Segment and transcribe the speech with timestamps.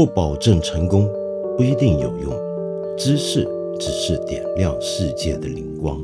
[0.00, 1.06] 不保证成功，
[1.58, 2.32] 不一定有用。
[2.96, 3.46] 知识
[3.78, 6.02] 只是点亮世界的灵光。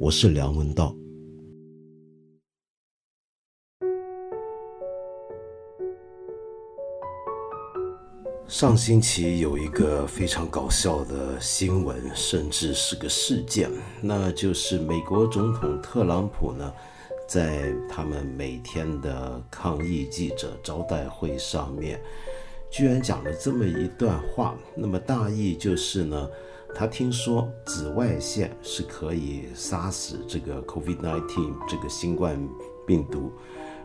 [0.00, 0.96] 我是梁文道。
[8.48, 13.70] 上星期有一个非常搞笑的新闻，甚至是个事件，
[14.00, 16.72] 那就是美国总统特朗普呢，
[17.28, 22.00] 在他们每天的抗议记者招待会上面，
[22.72, 24.56] 居然讲了这么一段话。
[24.74, 26.28] 那么大意就是呢，
[26.74, 32.36] 他听说紫外线是可以杀死这个 COVID-19 这个新冠
[32.86, 33.30] 病毒，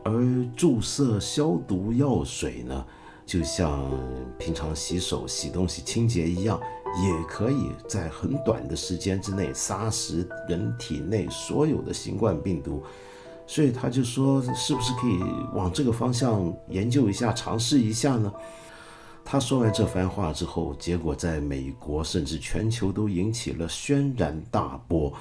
[0.04, 0.14] 而
[0.56, 2.86] 注射消毒药水呢？
[3.26, 3.92] 就像
[4.40, 6.58] 平常洗手、洗东西、清洁一样，
[7.04, 12.82] 也可以在很短的时间之内杀死人体内所有的新冠病毒。
[13.46, 15.20] 所以他就说，是不是可以
[15.54, 18.32] 往这个方向研究一下、尝试一下呢？
[19.30, 25.14] 他说完这番话之后，结果在美国甚至全球都引起了轩然大波。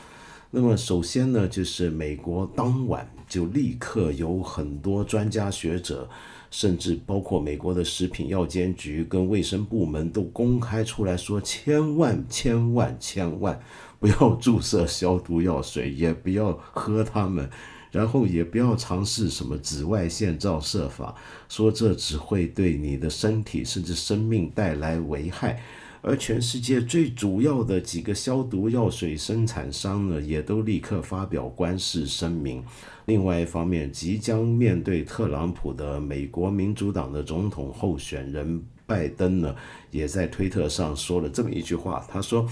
[0.48, 6.08] 那么首先呢，就是美国当晚就立刻有很多专家学者。
[6.48, 13.60] 甚至包括美国的食品药监局跟卫生部门都公开出来说，千万千万千万
[13.98, 17.50] 不要注射消毒药水，也不要喝它们，
[17.96, 21.14] 然后也不要尝试什么紫外线照射法，
[21.48, 25.62] 说这只会对你的身体甚至生命带来危害。
[26.02, 32.62] 而全世界最主要的几个消毒药水生产商呢，也都立刻发表官示声明。
[33.06, 39.56] 另外一方面，即将面对特朗普的美国民主党的总统候选人拜登呢，
[39.90, 42.46] 也在推特上说了这么一句话：“他说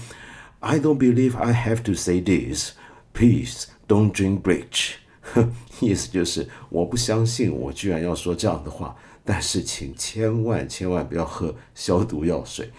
[0.59, 2.71] ，I don't believe I have to say this.
[3.13, 4.95] Please don't drink bleach。”
[5.81, 12.69] 意思就是我不相信我居然要说这样的话，但是请千万千万不要喝消毒药水。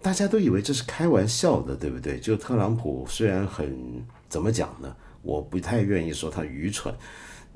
[0.00, 2.20] 大家都以为这是开玩笑的，对不对？
[2.20, 4.94] 就特朗普虽然很怎么讲呢？
[5.22, 6.94] 我不太愿意说他愚蠢，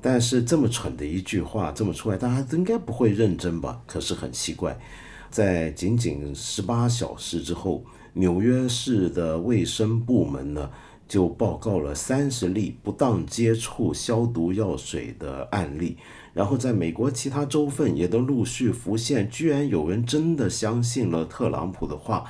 [0.01, 3.81] 但是这么蠢的一句话这么出来，大家应该不会认真吧？
[3.87, 4.77] 可是很奇怪，
[5.29, 10.69] 在仅仅十八小时之后，纽约市的卫生部门呢
[11.13, 15.95] 就报告了三十例不当接触消毒药水的案例。
[16.33, 22.25] 然后，在美国其他州份也都陆续浮现，居然有人真的相信了特朗普的话，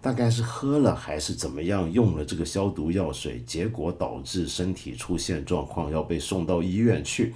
[0.00, 7.34] 大概是喝了还是怎么样，用了这个消毒药水，结果导致身体出现状况，要被送到医院去。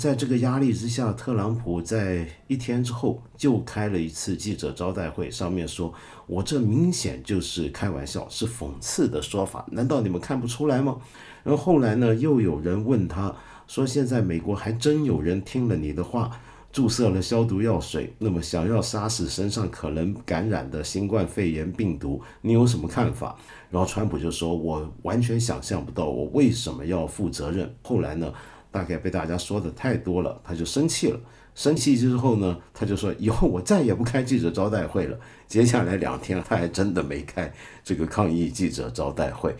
[0.00, 5.92] 在这个压力之下，特朗普在一天之后就开了一次记者招待会，上面说
[6.26, 10.96] ：“我这明显就是开玩笑，是讽刺的说法，难道你们看不出来吗？”
[11.44, 13.36] 然后后来呢，又有人问他。
[13.68, 16.30] 说现在美国还真有人听了你的话，
[16.72, 23.36] 注射了消毒药水，那么想要杀死身上可能感染的新冠肺炎病毒，你有什么看法？
[23.70, 28.32] 然后川普就说：“我完全想象不到，我为什么要负责任。”后来呢，
[28.70, 31.20] 大概被大家说的太多了，他就生气了。
[31.54, 39.54] 生气之后呢，他就说：“以后我再也不开记者招待会了。”接下来两天，他还真的没开这个抗议记者招待会。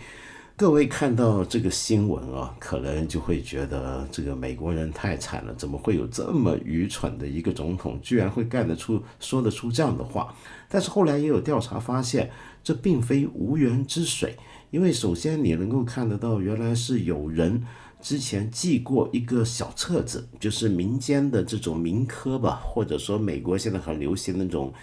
[0.55, 10.33] 各位看到这个新闻啊，可能就会觉得这个美国人太惨了，怎么会有这么愚蠢的一个总统，居然会干得出、说得出这样的话？
[10.69, 12.29] 但是后来也有调查发现，
[12.63, 14.37] 这并非无源之水，
[14.69, 17.63] 因为首先你能够看得到，原来是有人
[18.01, 24.73] 之前寄过一个小册子，就是民间的这种民科吧，或者说美国现在很流行那种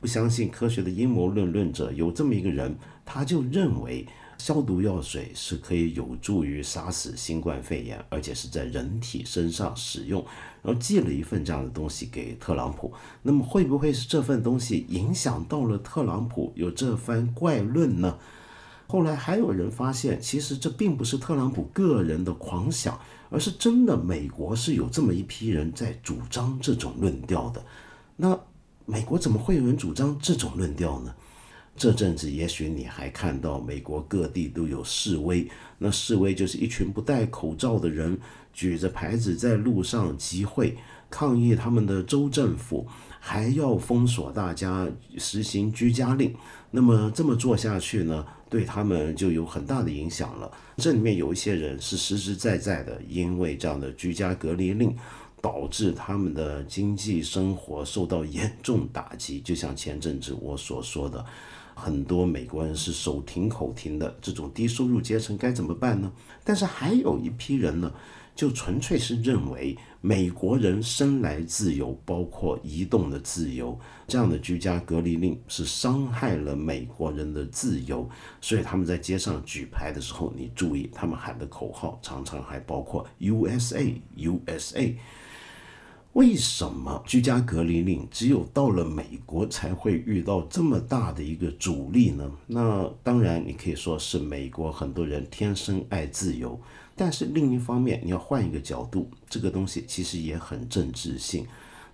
[0.00, 4.06] 不相信科学的阴谋论论者，有这么一个人，他就认为。
[4.38, 10.24] 消毒药水是可以有助于杀死新冠肺炎，而且是在人体身上使用。
[10.62, 18.16] 然后寄了一份这样的东西给特朗普，那么会不会是这份东西影响到了特朗普有这番怪论呢？
[18.90, 27.62] 后来还有人发现，其实这并不是特朗普个人的狂想，而是真的美国是有这么一批人在主张这种论调的。
[28.16, 28.36] 那
[28.86, 31.14] 美国怎么会有人主张这种论调呢？
[31.76, 35.46] 这阵子，也许你还看到美国各地都有示威。
[35.76, 38.18] 那示威就是一群不戴口罩的人
[38.52, 40.76] 举着牌子在路上集会，
[41.10, 42.84] 抗议他们的州政府
[43.20, 44.88] 还要封锁大家，
[45.18, 46.34] 实行居家令。
[46.70, 50.50] 那么这么做下去呢，对他们就有很大的影响了。
[50.76, 54.96] 这里面有一些人是实实在在的，因为这样的居家隔离令，
[55.40, 59.40] 导致他们的经济生活受到严重打击。
[59.40, 61.24] 就像前阵子我所说的。
[61.80, 66.10] 很多美国人是手停口停的，这种低收入阶层该怎么办呢？
[66.42, 67.92] 但是还有一批人呢，
[68.38, 73.76] 就纯粹是认为美国人生来自由，包括移动的自由，
[74.06, 78.08] 这样的居家隔离令是伤害了美国人的自由，
[78.40, 84.94] 所以他们在街上举牌的时候，你注意，他们喊的口号常常还包括 USA USA。
[86.12, 92.30] 为什么居家隔离令只有到了美国才会遇到这么大的一个阻力呢？
[92.46, 96.60] 那当然，你可以说是美国很多人天生爱自由，
[96.98, 101.46] 但是另一方面，你要换一个角度，这个东西其实也很政治性。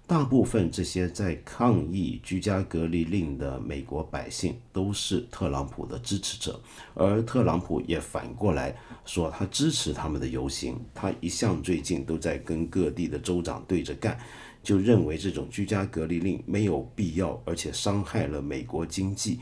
[0.07, 6.61] 大部分这些在抗议居家隔离令的美国百姓都是特朗普的支持者，
[6.93, 10.79] 而特朗普也反过来说他支持他们的游行。
[10.95, 14.19] 他一向最近都在跟各地的州长对着干，
[14.63, 19.41] 就认为这种居家隔离令没有必要，而且伤害了美国经济。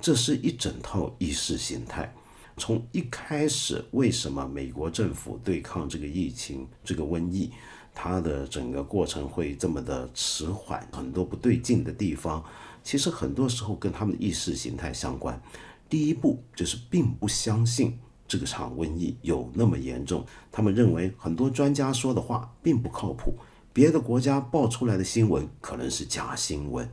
[0.00, 2.12] 这是一整套意识形态。
[2.60, 7.50] 从一开始，为什么美国政府对抗这个疫情、这个瘟疫？
[7.94, 12.44] 它的整个过程会这么的迟缓，很多不对劲的地方，
[12.84, 15.40] 其实很多时候跟他们的意识形态相关。
[15.88, 17.98] 第一步就是并不相信
[18.28, 23.34] 这个场瘟疫有那么严重，他们认为很多专家说的话并不靠谱，
[23.72, 26.88] 别的国家爆出来的新闻可能是假新闻。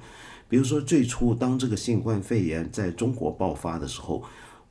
[0.50, 4.24] 比如说最初当这个新冠肺炎在中国爆发的时候，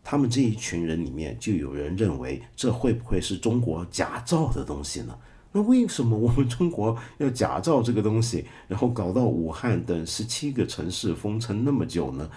[0.09, 5.19] 他们这一群人里面就有人认为这会不会是中国假造的东西呢？
[5.51, 12.31] 那为什么我们中国要假造这个东西，然后搞到武汉等十七个城市封城那么久呢？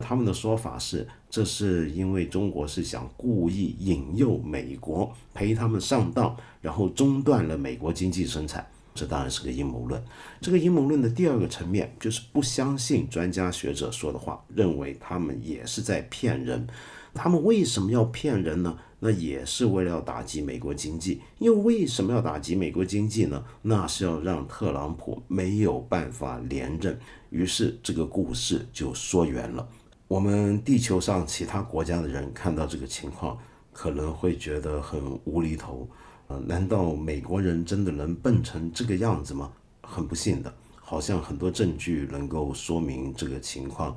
[0.00, 8.66] 他们的说法是，这是因为中国是想故意引诱美国陪他们上当，然后中断了美国经济生产。
[8.94, 10.02] 这当然是个阴谋论。
[10.40, 16.66] 这个阴谋论的第二个层面就是不相信专家学者说的话，认为他们也是在骗人。
[17.14, 18.78] 他们为什么要骗人呢？
[19.04, 23.44] 那也是为了要打击美国经济，又为什么要打击美国经济呢？
[23.62, 26.98] 那是要让特朗普没有办法连任。
[27.30, 29.68] 于是这个故事就说圆了。
[30.06, 33.36] 我们地球上其他国家的人看到这个情况，
[33.72, 35.88] 可能会觉得很无厘头。
[36.28, 39.50] 呃，难道美国人真的能笨成这个样子吗？
[39.82, 43.96] 很不幸的，好像很多证据能够说明这个情况，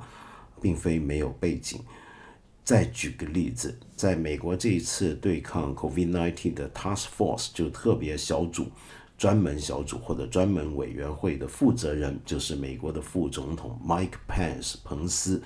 [0.60, 1.80] 并非没有背景。
[2.66, 8.66] 再举个例子，在美国这一次对抗 COVID-19 的 Task Force 就特别小组、
[9.16, 15.40] 专门小组或者专门委员会的负责人就是美国的副总统 Mike Pence 彭斯。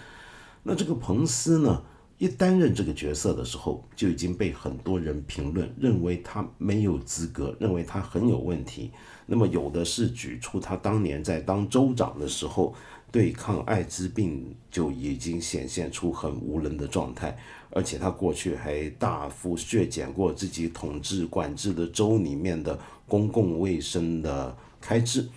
[0.63, 1.83] 那这个彭斯呢，
[2.17, 8.93] 一担任这个角色的时候，就已经被很多人评论，认为他没有资格，认为他很有问题。
[9.27, 12.75] 那么有的是举出他当年在当州长的时候。
[13.13, 17.37] 对抗艾滋病就已经显现出很无能的状态，
[17.71, 22.79] 而且他过去还大幅削减过自己统治管制的州里面的
[23.09, 25.29] 公共卫生的开支。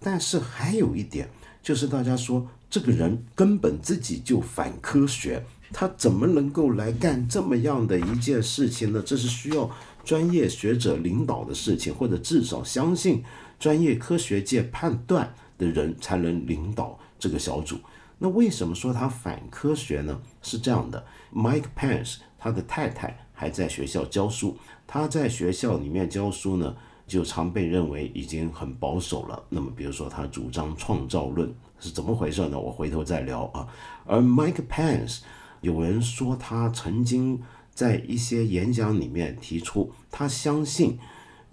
[0.00, 1.28] 但是还有一点，
[1.62, 9.02] 就是大家说这个人根本自己就反科学，他怎么能够来干这么样的一件事情呢？
[9.06, 9.70] 这是需要
[10.02, 13.22] 专业学者领导的事情，或者至少相信
[13.60, 16.98] 专业科学界判断的人才能领导。
[17.20, 17.78] 这个小组，
[18.18, 20.20] 那为什么说他反科学呢？
[20.42, 24.56] 是这样的，Mike Pence 他的太太还在学校教书，
[24.86, 26.74] 他在学校里面教书呢，
[27.06, 29.44] 就常被认为已经很保守了。
[29.50, 32.58] 那么，比如说他主张创造论是怎么回事呢？
[32.58, 33.68] 我回头再聊啊。
[34.06, 35.20] 而 Mike Pence
[35.60, 37.40] 有人说他曾经
[37.74, 40.98] 在一些演讲里面提出，他相信。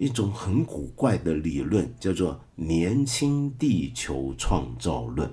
[0.00, 5.28] 一种很古怪的理论叫做“年轻地球创造论”。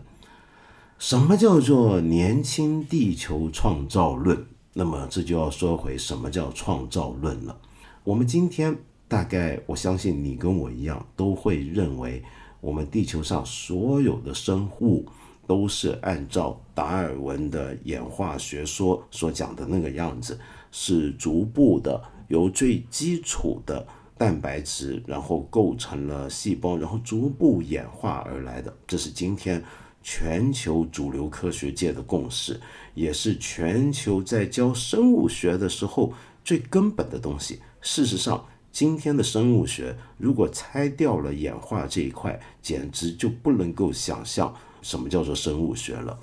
[0.98, 4.46] 什么叫做“年轻地球创造论”？
[4.74, 7.58] 那么这就要说回什么叫创造论了。
[8.04, 8.76] 我们今天
[9.08, 12.24] 大概，我相信你跟我一样，都会认为
[12.62, 15.06] 我们地球上所有的生物
[15.46, 20.40] 都是按照达尔文的演化学说所讲的那个样子，
[20.72, 23.86] 是逐步的由最基础的。
[24.18, 29.62] 蛋白质，然后构成了细胞，然后逐步演化而来的，这是今天
[30.08, 32.62] 全球主流科学界的共识，
[32.94, 37.60] 也是全球在教生物学的时候最根本的东西。
[37.82, 46.20] 事实上，今天的生物学如果拆掉了演化这一块，简直就不能够想象什么叫做生物学了。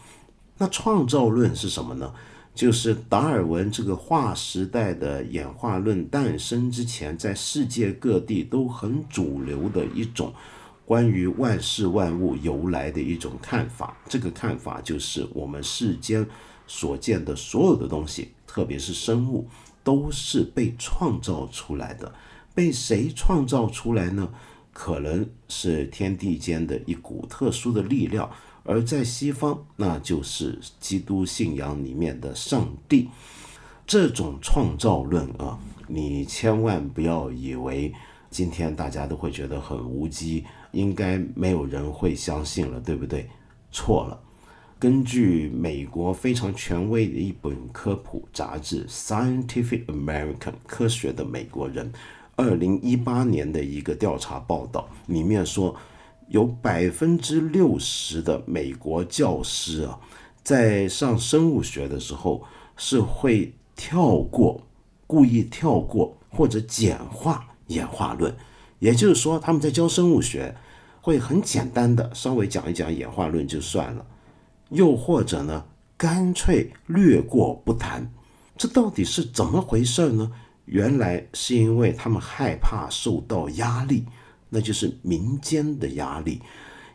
[0.59, 2.15] 那创造论是什么呢？
[2.55, 10.33] 就是达尔文这个划时代的演化论诞生之前，在世界各地都很主流的一种
[10.93, 13.97] 关于万事万物由来的一种看法。
[14.11, 16.27] 这个看法就是我们世间
[16.67, 19.49] 所见的所有的东西，特别是生物，
[19.83, 22.15] 都是被创造出来的，
[22.55, 24.29] 被谁创造出来呢？
[24.71, 28.31] 可能是天地间的一股特殊的力量，
[28.63, 33.09] 而在西方，那就是基督信仰里面的上帝。
[33.87, 35.59] 这种创造论啊，
[35.89, 37.95] 你千万不要以为
[38.29, 43.29] 今天大家都会觉得很无稽，应该没有人会相信了，对不对？
[43.71, 44.21] 错了。
[44.79, 50.35] 根据美国非常权威的一本科普杂志《Scientific American》
[50.67, 51.93] 科学的美国人，
[52.35, 55.77] 二零一八年的一个调查报道里面说，
[56.27, 60.01] 有百分之六十的美国教师啊，
[60.43, 62.43] 在上生物学的时候
[62.77, 64.61] 是会跳过、
[65.07, 68.35] 故意跳过或者简化演化论，
[68.83, 70.57] 也就是说，他们在教生物学
[71.01, 74.05] 会很简单的稍微讲一讲演化论就算了。
[74.71, 75.65] 又或者呢，
[75.97, 78.13] 干脆略过不谈，
[78.57, 80.33] 这到底是怎么回事呢？
[80.65, 84.05] 原来是因为他们害怕受到压力，
[84.49, 86.43] 那就是民间的压力，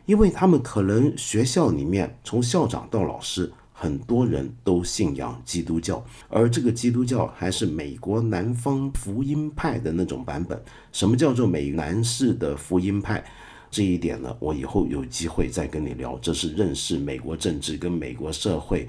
[0.04, 10.60] 因为他们可能学校里面从校长到老师，很多人都信仰基督教，而这个基督教还是美国南方福音派的那种版本。
[10.90, 13.24] 什么叫做美南式的福音派？
[13.70, 16.18] 这一点呢，我以后有机会再跟你聊。
[16.20, 18.88] 这是认识美国政治跟美国社会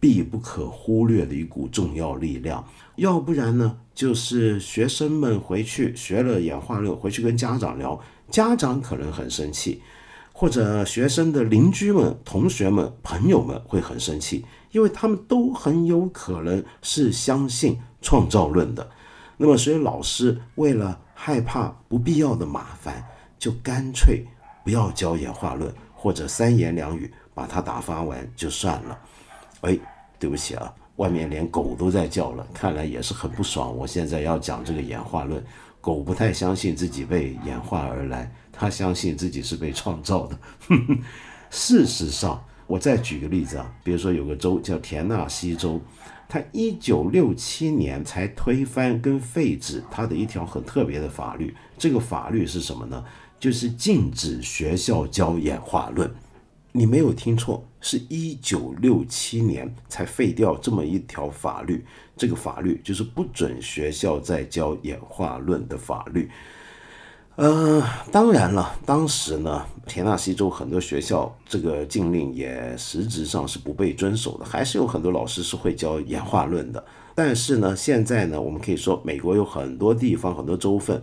[0.00, 2.66] 必不可忽略的一股重要力量。
[2.96, 8.00] 要不然呢，就是学生们回去学了演化论，回去跟家长聊，
[8.30, 9.82] 家长可能很生气，
[10.34, 18.86] 或者学生的邻居们、同学们、朋友们会很生气，因为他们都很有可能是相信创造论的。
[19.38, 23.02] 那么，所以老师为了害怕不必要的麻烦。
[23.36, 24.24] 就干脆
[24.64, 28.98] 不要教演化论，或者三言两语把它打发完就算了。
[29.60, 29.78] 哎，
[30.18, 33.76] 对不起啊，外面连狗都在叫了，看来也是很不爽。
[33.76, 35.44] 我现在要讲这个演化论，
[35.78, 40.38] 狗不太相信自己被演化而来，他相信自己是被创造的。
[41.50, 45.80] 事实上，我再举个例子啊，比如说有个州叫田纳西州，
[46.28, 51.54] 它一九六七年才推翻跟废止它的一条很特别的法律。
[51.78, 53.04] 这个法律是什么呢？
[53.38, 56.10] 就是禁止学校教演化论，
[56.72, 61.84] 你没有听错，是一九六七年才废掉这么一条法律。
[62.16, 66.30] 这个法律就是不准学校再教演化论的法律。
[67.36, 76.84] 呃，当然了，当时呢，田纳西州很多学校这个禁令也实质上是不被遵守的，还是有很多老师是会教演化论的。
[77.14, 81.02] 但是呢，现在呢，我们可以说，美国有很多地方、很多州份。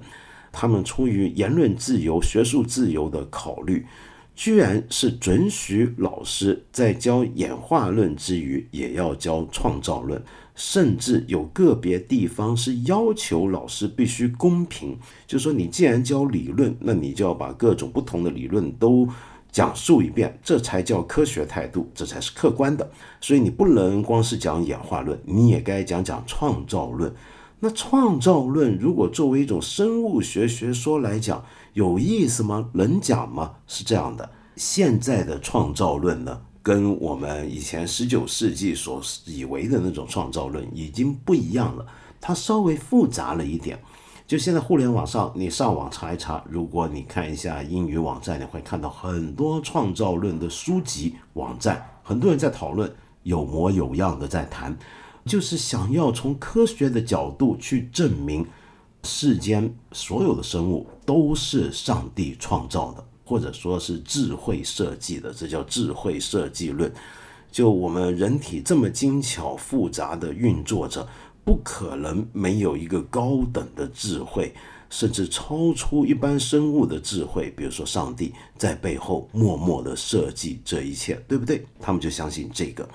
[0.54, 3.86] 他们出于言论自由、学术自由的考虑，
[4.36, 10.22] 居然是准许老师在教演化论之余，也要教创造论，
[10.56, 19.08] 甚至有个别地方是要求老师必须公平，就是说你既然教理论，那你就要把各种不同的理论都
[19.52, 22.90] 讲述一遍，这才叫科学态度，这才是客观的。
[23.20, 27.14] 所以你不能光是讲演化论，你也该讲讲创造论。
[27.60, 31.44] 那创造论如果作为一种生物学学说来讲，
[31.74, 32.70] 有意思吗？
[32.74, 33.52] 能讲吗？
[33.68, 41.86] 是这样的，现在的创造论呢，跟我们以前十九世纪所以为的那种创造论已经不一样了，
[42.20, 43.80] 它稍微复杂了一点。
[44.28, 52.90] 就现在互联网上，你上网查一查，如果你看一下英语网站，你会看到很多创造论的书籍、网站，很多人在讨论，
[53.24, 54.78] 有模有样的在谈。
[55.26, 58.48] 就是想要从科学的角度去证明
[59.04, 66.92] 世间所有的生物都是上帝创造的，或者说是智慧设计的，这叫智慧设计论。
[67.50, 71.08] 就我们人体这么精巧复杂的运作着，
[71.46, 74.54] 不可能没有一个高等的智慧，
[74.90, 81.66] 甚至超出一般生物的智慧，比如说上帝在背后默默的设计这一切，对不对？
[81.80, 82.86] 他们就相信这个。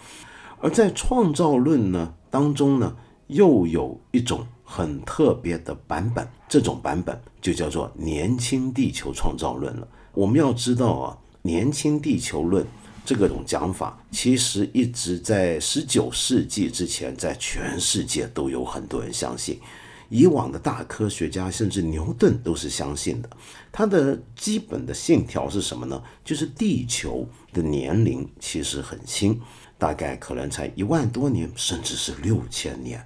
[0.60, 2.94] 而在创造论呢当中呢，
[3.28, 9.88] 又有一种很特别的版本，这种版本就叫做年轻地球创造论了。
[10.16, 12.66] 我们要知道啊，年轻地球论
[13.04, 19.60] 这个种讲法，其实一直在十九世纪之前，在全世界都有很多人相信。
[20.08, 23.28] 以往的大科学家，甚至牛顿都是相信的。
[23.70, 26.02] 他的基本的信条是什么呢？
[26.24, 29.38] 就是地球的年龄其实很轻。
[29.78, 33.04] 大概可能才一万多年，甚至是六千年。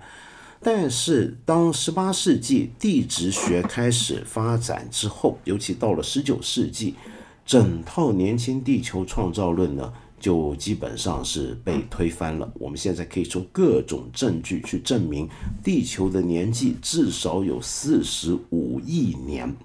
[0.62, 6.94] 但是，当十八世纪地质学开始发展之后，尤其到了十九世纪，
[7.46, 12.52] 整套年轻地球创造论呢，就基本上是被推翻了。
[12.58, 15.26] 我们现在可以从各种证据去证明，
[15.64, 19.56] 地球的年纪至少有四十五亿年。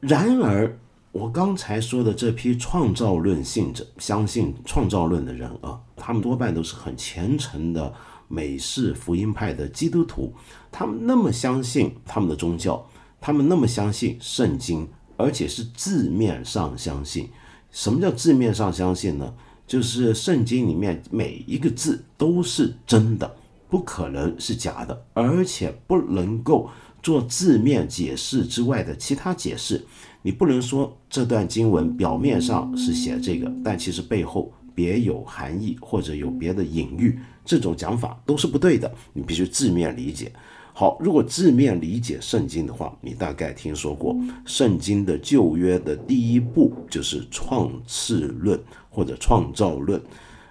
[0.00, 0.76] 然而，
[1.12, 7.94] 我刚才说的这批创造论信者，相信创造论的人啊，他们多半都是很虔诚的
[8.28, 10.32] 美式福音派的基督徒，
[10.70, 12.86] 他们那么相信他们的宗教，
[13.20, 17.28] 他们那么相信圣经，而且是字面上相信。
[17.70, 19.34] 什么叫字面上相信呢？
[19.66, 23.36] 就是圣经里面每一个字都是真的，
[23.68, 26.70] 不可能是假的，而且不能够
[27.02, 29.84] 做字面解释之外的其他解释。
[30.22, 38.92] 你不能说这段经文表面上是写这个，但其实背后别有含义或者有别的隐喻，这种讲法都是不对的。
[39.14, 40.30] 你必须字面理解。
[40.74, 49.98] 好，如果字面理解圣经的话，你大概听说过圣经的旧约的第一步就是创世论或者创造论，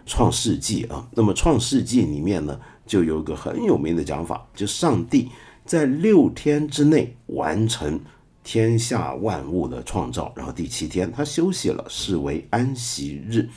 [0.07, 1.07] 创世纪啊。
[1.13, 5.29] 那么创世纪里面呢，就有一个很有名的讲法，就上帝
[5.63, 7.99] 在六天之内完成
[8.43, 13.47] 天下万物的创造，然后第七天他休息了，视为安息日。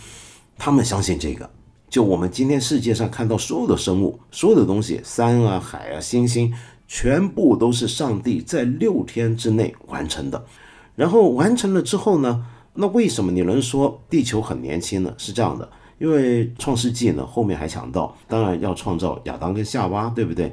[0.58, 1.48] 他们相信这个。
[1.88, 6.52] 就我们今天世界上看到所有的生物，所有的东西，山啊、海啊、星星，
[6.86, 10.44] 全部都是上帝在六天之内完成的。
[10.94, 15.14] 然后完成了之后呢，那为什么你能说地球很年轻呢？
[15.16, 15.68] 是这样的，
[15.98, 20.52] 因为创世纪呢后面还讲到，当然要创造亚当跟夏娃，对不对？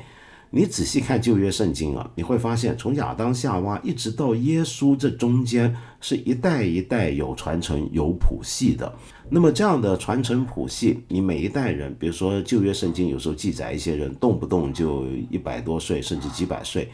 [0.58, 8.90] 你仔细看旧约圣经啊，你会发现从亚当夏娃一直到耶稣这中间是一代一代有传承有谱系的。
[9.30, 16.90] 那么这样的传承谱系，你每一代人，比如说旧约圣经有时候记载一些人动不动就一百多岁，甚至几百岁，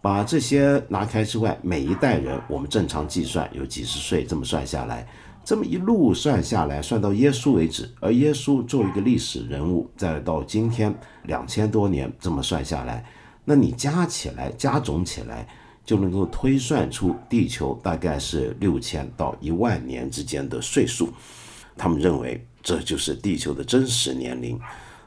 [0.00, 5.06] 把这些拿开之外，每一代人我们正常计算有几十岁，这么算下来，
[5.44, 10.92] 这么一路算下来，算到耶稣为止，而耶稣作为一个历史人物，再到今天
[11.24, 13.04] 两千多年，这么算下来，
[13.44, 15.46] 那你加起来加总起来，
[15.84, 21.10] 就能够推算出地球大概是六千到一万年之间的岁数。
[21.76, 24.58] 他们认为这就是地球的真实年龄。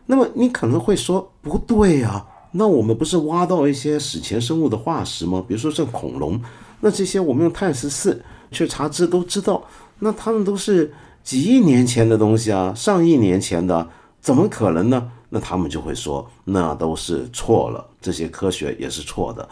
[0.05, 5.43] 那么你可能会说不对啊，那我们不是挖到一些史前生物的化石吗？
[5.47, 6.39] 比如说像恐龙，
[6.79, 9.65] 那这些我们用碳十四去查知都知道，
[9.99, 13.89] 那他们都是几亿年前的东西啊，上亿年前的，
[14.21, 15.11] 怎么可能呢？
[15.29, 19.47] 那他们就会说那都是错了，这些科学也是错的。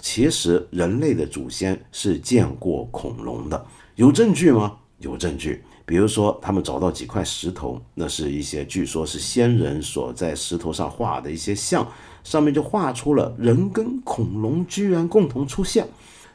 [0.00, 4.76] 其实人类的祖先是见过恐龙的，有证据吗？
[5.00, 5.62] 有证据。
[5.84, 11.86] 比如说，他们找到几块石头，那是一些据说是先人所在石头上画的一些像，
[12.22, 15.88] 上面就画出了人跟恐龙居然共同出现。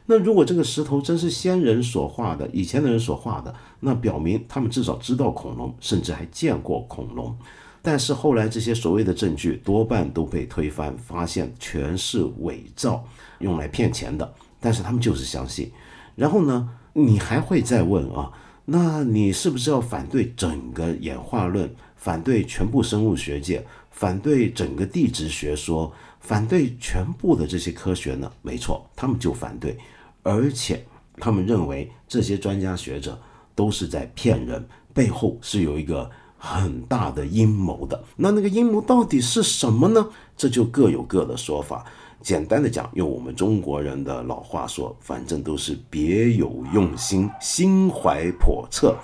[0.06, 7.34] 那如果这个石头真是先人所画的，以前的人所画的，那表明他们至少知道恐龙，甚至还见过恐龙。
[7.80, 13.04] 但是后来这些所谓的证据多半都被推翻，发现全是伪造，
[13.38, 14.34] 用来骗钱的。
[14.60, 15.70] 但是他们就是相信。
[16.14, 18.30] 然后呢，你还会再问啊？
[18.66, 28.32] 那你是不是要反对整个演化论，反对全部生物学界，反对整个地质学说，反对全部的这些科学呢？
[28.40, 29.76] 没错，他们就反对，
[30.24, 30.84] 而且
[31.18, 33.16] 他们认为这些专家学者
[33.54, 38.02] 都是在骗人，背后是有一个很大的阴谋的。
[38.16, 40.04] 那那个阴谋到底是什么呢？
[40.36, 41.84] 这就各有各的说法。
[42.20, 48.96] 简单的讲，用我们中国人的老话说，反正都是别有用心，心怀叵测。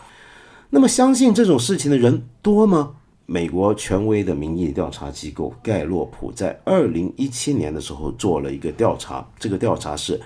[0.71, 2.95] 那么，相信这种事情的人多吗？
[3.27, 10.21] 美国权威的民意调查机构盖洛普在二零一七年的时候做了一个调查，这个调查是，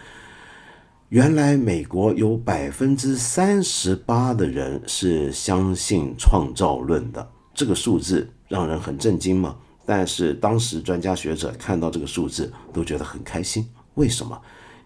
[1.11, 9.55] 原来美国有百分之三十八的人是相信创造论的，这个数字让人很震惊吗？
[9.87, 14.41] 但是当时专家学者看到这个数字都觉得很开心，为什么？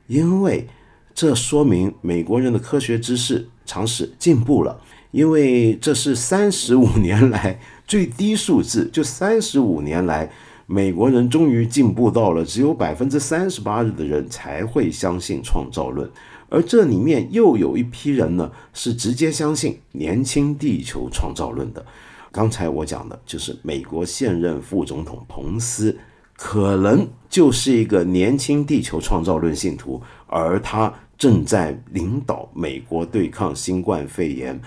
[0.09, 0.67] 因为
[1.15, 4.79] 这说明美国人的科学知识常识进步了，
[5.13, 10.31] 因为这是三十五年来最低数字，就三十五年来，
[10.71, 16.07] 美国人终于进步到了只有百分之三十八的人才会相信创造论，
[16.51, 21.83] 而这里面又有一批人呢是直接相信年轻地球创造论的。
[22.31, 25.99] 刚才我讲的就是美国现任副总统彭斯，
[26.37, 34.61] 可能就是一个年轻地球创造论信徒，而他正在领导美国对抗新冠肺炎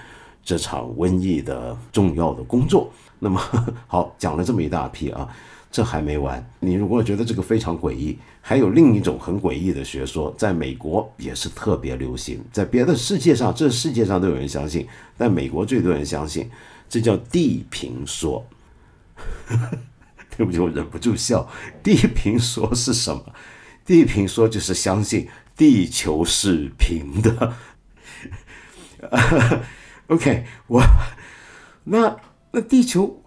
[0.44, 2.90] 这场瘟疫的重要的工作。
[3.20, 3.40] 那么
[3.86, 5.30] 好，讲了这么一大批啊，
[5.71, 14.86] 这还没完，你如果觉得这个非常诡异，还有另一种很诡异的学说，在美国也是特别流行，在别的世界上，这世界上都有人相信，
[15.17, 16.51] 但美国最多人相信，
[16.89, 18.45] 这叫地平说。
[20.36, 21.47] 对不起，我忍不住笑。
[21.81, 23.23] 地平说是什么？
[23.86, 27.53] 地平说就是相信地球是平的。
[30.07, 30.84] OK，我
[31.86, 32.17] 那
[32.51, 33.20] 那地球。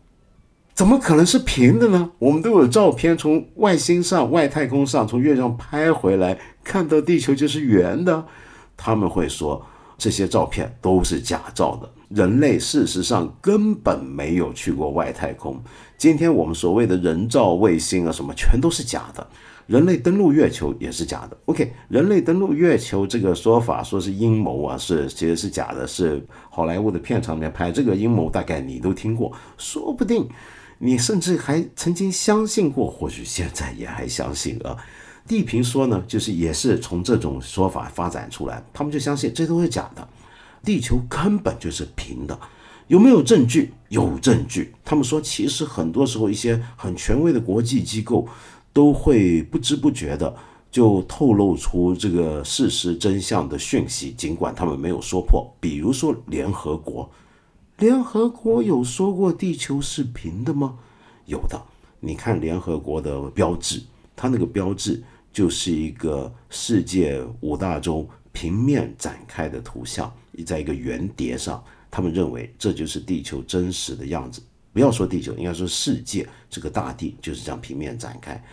[0.75, 2.11] 怎么可能是平的呢？
[2.19, 8.27] 我们都有照片，从外星上、外太空上、从月上拍回来，看到地球就是圆的。
[8.77, 9.65] 他们会说
[9.97, 15.63] 这些照片都是假照的，人类事实上根本没有去过外太空。
[15.97, 19.25] 今天我们所谓的人造卫星啊，什么全都是假的。
[19.69, 21.37] 人类登陆月球也是假的。
[21.47, 30.29] OK，人类登陆月球这个说法说是阴谋啊，是其实是假的，是好莱坞的片场里面拍这个阴谋，大概你都听过，说不定。
[30.85, 34.77] 你甚至还曾经相信过，或许现在也还相信啊。
[35.27, 40.07] 地平说呢，就是也是从这种说法发展出来，他们就相信这都是假的，
[40.62, 42.38] 地球根本就是平的。
[42.88, 43.73] 有没有证据？
[43.88, 44.75] 有证据。
[44.85, 48.29] 他们说，其实很多时候一些很权威的国际机构
[48.75, 50.37] 都会不知不觉的
[50.70, 55.51] 就透露出这个事实真相的讯息，尽管他们没有说破。
[55.59, 57.11] 比如说联合国。
[57.79, 60.79] 联合国有说过地球是平的吗？
[61.27, 61.61] 有的，
[62.01, 63.83] 你看联合国的标志，
[64.15, 70.13] 它那个标志就是一个世界五大洲平面展开的图像，
[70.47, 71.63] 在一个圆碟上。
[71.91, 74.43] 他们认为这就是地球真实的样子。
[74.73, 78.45] 不要说地球，应该说世界这个大地就是这样平面展开。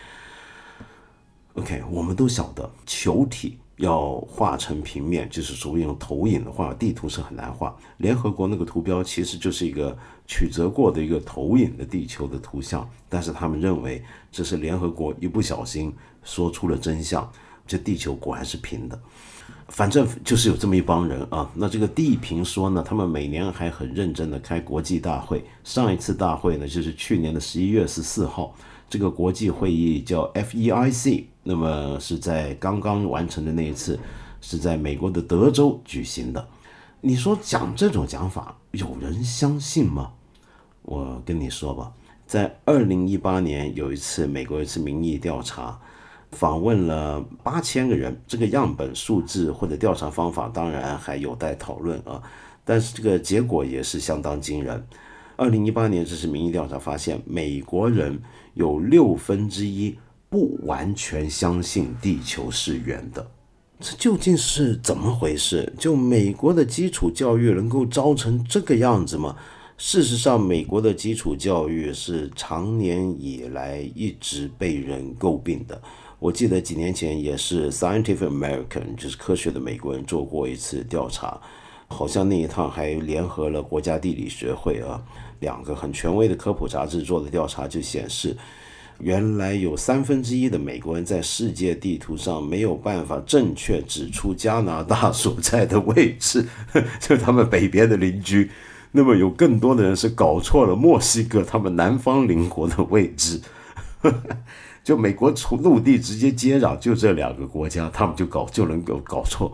[1.54, 3.58] OK，我们都晓得球体。
[3.76, 7.74] 要画成平面，就是所谓用投影的话，地图是很难画。
[7.96, 17.28] 联合国那个图标其实就是一个曲折过的一个投影的地球的图像，但是他们认为这是联合国一不小心说出了真相，
[17.66, 19.00] 这地球果然是平的。
[19.68, 21.50] 反正就是有这么一帮人啊。
[21.54, 25.42] 那这个地平说呢，他们每年还很认真的开国际大会。
[25.64, 28.54] 上一次大会呢，就是去年的十一月十四号。
[28.90, 33.98] 这个国际会议叫 FEIC，那么是在刚刚完成的那一次，
[34.40, 36.48] 是在美国的德州举行的。
[37.00, 40.12] 你说讲这种讲法，有人相信吗？
[40.82, 41.92] 我跟你说吧，
[42.26, 45.78] 在二零一八年有一次美国一次民意调查，
[46.30, 52.22] 访问了八千个人，这个样本数字或者调查方法当然还有待讨论啊，
[52.64, 54.86] 但是这个结果也是相当惊人。
[55.36, 58.20] 二零一八年这次民意调查发现，美国人。
[58.54, 59.96] 有六分之一
[60.32, 63.30] 不完全相信地球是圆的，
[63.78, 65.70] 这究竟是怎么回事？
[65.78, 69.36] 就美国的基础教育能够糟成这个样子吗？
[69.76, 75.78] 事实上，美国的基础教育是长年以来一直被人诟病的。
[76.18, 81.38] 我记得几年前也是 Scientific American，就是科学的美国人做过一次调查，
[81.88, 84.98] 好像那一趟还联合了国家地理学会啊。
[85.40, 88.34] 两个很权威的科普杂志做的调查就显示，
[89.02, 96.46] 原来有三分之一的美国人在世界地图上没有办法正确指出加拿大所在的位置，
[97.00, 98.48] 就他们北边的邻居。
[98.92, 103.40] 那么有更多的人是搞错了墨西哥他们南方邻国的位置，
[104.84, 109.52] 就美国从陆地直接接壤就这两个国家，他们就搞就能够搞错。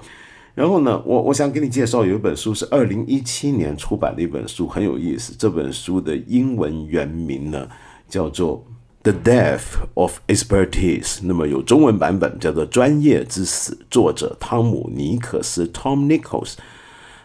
[0.55, 5.33] 然后呢，我我想给你介绍有一本书是二零一七年出版的一本书，很有意思。
[5.39, 7.67] 这本书的英文原名呢
[8.09, 8.59] 叫做
[9.09, 9.63] 《The Death
[9.95, 16.57] of Expertise》，那么有中文版本叫做《专业之死》，作者汤姆尼克斯 （Tom Nichols）。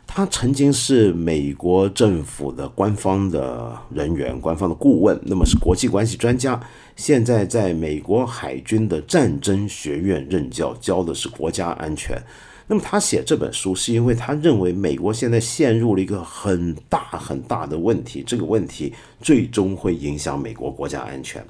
[0.08, 6.58] 他曾经是美国政府的官方的人员，官方的顾问，那么是国际关系专家。
[6.96, 12.18] 现在在美国海军的战争学院任教，教的是国家安全。
[12.66, 21.46] 那么他写这本书是因为他认为美国现在陷入了一个很大很大的问题，这个问题最终会影响美国国家安全。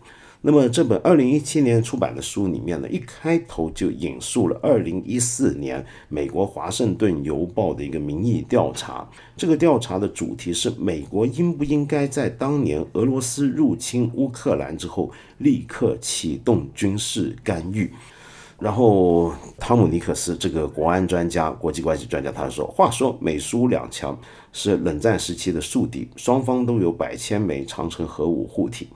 [0.46, 17.90] 那么这本二零一七年出版的书里面呢，一开头就引述了二零一四年美国华盛顿邮报的一个民意调查，这个调查的主题是美国应不应该在当年俄罗斯入侵乌克兰之后立刻启动军事干预。
[18.60, 24.18] 然后，汤姆尼克斯这个国安专家、国际关系专家，他说：“话说，美苏两强
[24.52, 28.90] 是冷战时期的宿敌，双方都有百千枚长城核武护体。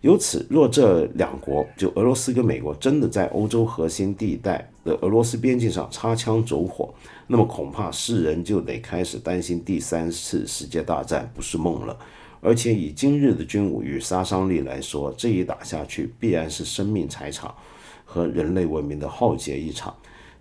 [0.00, 6.94] 由此，若这两国就俄罗斯跟美国真的在欧洲核心地带的俄罗斯边境上擦枪走火，
[7.26, 11.98] 那么恐怕世人就得开始担心第三次世界大战不是梦了。
[12.40, 17.52] 而且以今日的军武与杀伤力来说，这一打下去，必然是生命财产
[18.04, 19.92] 和人类文明的浩劫一场。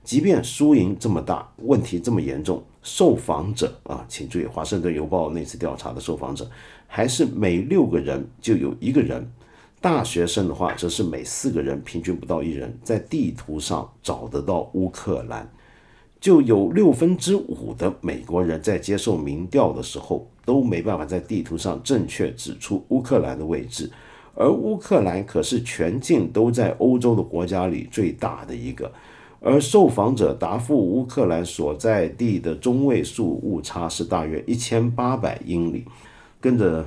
[0.04, 6.48] 即便输赢这么大，问题这么严重，受访者啊，请注意，《华盛顿邮报》那次调查的受访者，
[6.86, 9.28] 还是每六个人就有一个人。
[9.80, 15.50] 大学生的话，则是每四个人平均不到一人在地图上找得到乌克兰。
[16.20, 23.92] 就有六分之五的美国人在接受民调的时候都没办法在地图上正确指出乌克兰的位置，
[24.34, 28.92] 而乌克兰可是全境都在欧洲的国家里最大的一个。
[29.40, 35.86] 而受访者答复乌克兰所在地的中位数误差是大约一千八百英里。
[36.42, 36.86] 跟着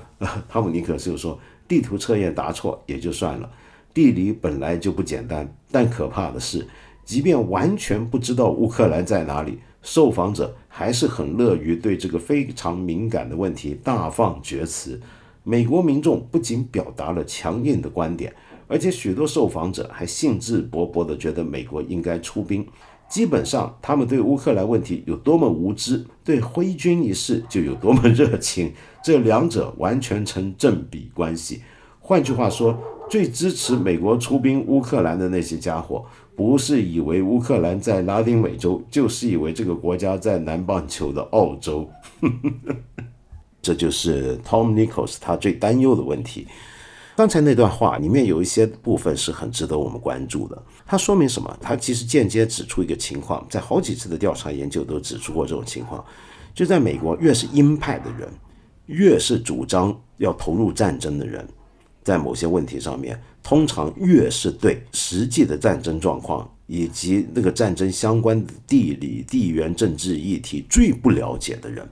[0.49, 1.39] 汤姆尼克就说，
[1.71, 3.49] 地图测验答错也就算了，
[3.95, 6.67] 地理本来就不简单，但可怕的是。
[7.05, 15.01] 即便完全不知道乌克兰在哪里，受访者还是很乐于对这个非常敏感的问题大放厥词。
[15.45, 18.35] 美国民众不仅表达了强硬的观点，
[18.67, 22.67] 而且许多受访者还兴致勃勃地觉得美国应该出兵。
[23.09, 31.63] 基本上，他们对乌克兰问题有多么无知，对挥军一事就有多么热情，这两者完全成正比关系。
[32.01, 32.77] 换句话说，
[33.09, 36.05] 最支持美国出兵乌克兰的那些家伙。
[36.37, 41.87] 不是以为乌克兰在拉丁美洲，就是以为这个国家在南半球的澳洲。
[43.61, 46.47] 这就是 Tom Nichols 他最担忧的问题。
[47.15, 50.63] 刚才那段话里面有一些部分是很值得我们关注的。
[50.87, 51.55] 它说明什么？
[51.61, 56.03] 它其实间接指出一个情况，在好几次的调查研究都指出过这种情况。
[56.55, 58.27] 就在美国，越是鹰派的人，
[58.91, 61.47] 越是主张要投入战争的人，
[62.03, 63.21] 在某些问题上面。
[63.43, 71.89] 通常越是对实际的战争状况以及那个战争相关的地理、地缘政治议题最不了解的人，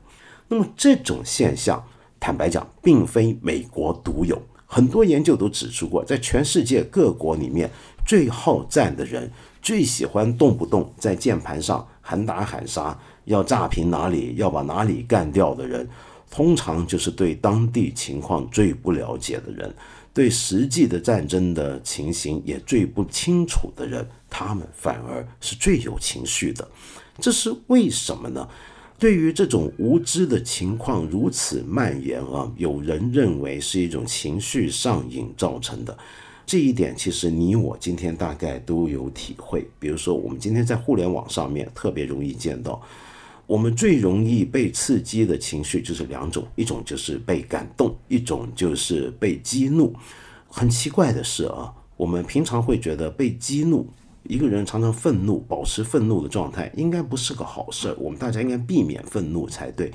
[0.46, 1.82] 那么这种现象，
[2.20, 4.40] 坦白讲，并非美国独有。
[4.66, 7.70] 很多研究都指出过，在全世界各国里面，
[8.06, 9.32] 最好战的人，
[9.62, 15.88] 最喜欢动不动在键盘上喊打喊杀，要炸平哪里，要把哪里干掉的人，
[16.30, 19.74] 通常就是对当地情况最不了解的人。
[20.14, 26.68] 对实际的战争的情形也最不清楚的人，他们反而是最有情绪的，
[27.20, 28.48] 这是为什么呢？
[28.98, 35.96] 对于这种无知的情况如此蔓延啊，有人认为是一种情绪上瘾造成的。
[36.44, 39.70] 这一点其实你我今天大概都有体会。
[39.78, 42.82] 比如说，我们今天在互联网上面特别容易见到。
[43.48, 49.94] 我们最容易被刺激的情绪就是两种，一种就是被感动，一种就是被激怒。
[50.50, 53.88] 很奇怪的是啊，我们平常会觉得被激怒，
[54.24, 59.90] 一个人常常愤怒，保持愤怒的状态应该不是个好事儿，我们大家应该避免愤怒才对。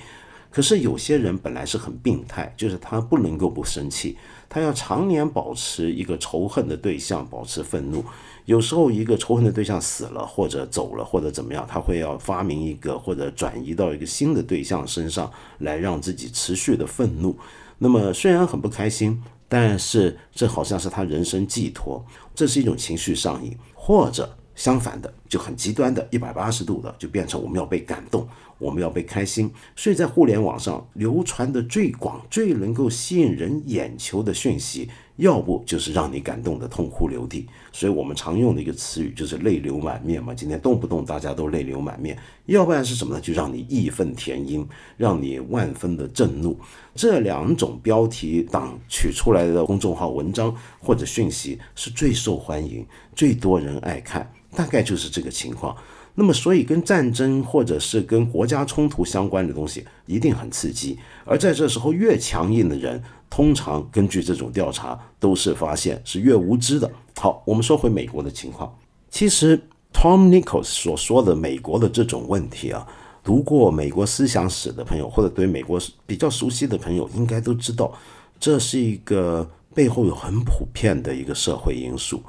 [0.50, 4.18] 可是有些人本来是很病态，就是他不能够不生气，
[4.50, 8.04] 他要常年保持一个仇恨的对象，保持愤怒。
[8.45, 17.38] 有时候一个仇恨的对象死了或者走了或者怎么样，他会要发明一个或者转移到一个新的对象身上来让自己持续的愤怒。
[17.77, 28.27] 那么虽然很不开心，但是这好像是他人生寄托，这是一种情绪上瘾，或者相反的就很极端的一百八十度的就变成我们要被感动。
[28.60, 37.47] 我们要被开心，所以在互联网上流传的最广、最能够吸引人眼球的讯息，要不就是让你感动的痛哭流涕。
[37.71, 40.34] 所以我们常用的一个词语就是泪流满面嘛。
[40.34, 43.21] 今天动不动大家都泪流满面，要不然是什么呢？
[43.21, 46.58] 就让你义愤填膺，让你万分的震怒。
[46.95, 55.76] 这两种标题党取出来的公众号文章或者讯息是最受欢迎、最多人爱看，大概就是这个情况。
[56.15, 63.02] 那么，所以跟战争或者是跟国家冲突相关的东西一定很刺激，而在这时候越强硬的人，
[63.36, 66.88] 通常根据这种调查都是发现是越无知的。
[67.15, 68.72] 好，我们说回美国的情况，
[69.10, 69.60] 其实
[69.91, 72.86] Tom Nichols 所说的美国的这种问题啊，
[73.24, 77.91] 读过美国思想史的朋友或者对美国比较熟悉的朋友应该都知道，
[78.39, 82.22] 这是一个背后有很普遍的一个社会因素。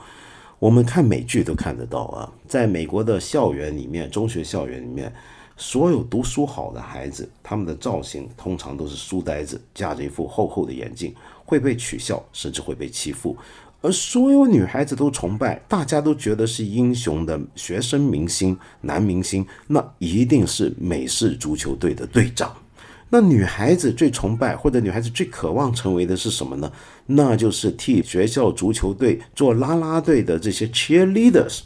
[0.59, 5.13] 我们看美剧都看得到啊，在美国的校园里面，中学校园里面，
[5.57, 11.15] 所有读书好的孩子，他们的造型通常都是书呆子，架着一副厚厚的眼镜，
[11.45, 13.37] 会被取笑，甚至会被欺负。
[13.81, 22.57] 而所有女孩子都崇拜，大家都觉得是英雄的学生明星男明星，那一定是美式足球队的队长。
[23.11, 26.73] 那女孩子最崇拜或者女孩子最渴望成为的是什么呢？
[27.07, 31.61] 那就是替学校足球队做啦啦队的这些 cheerleaders。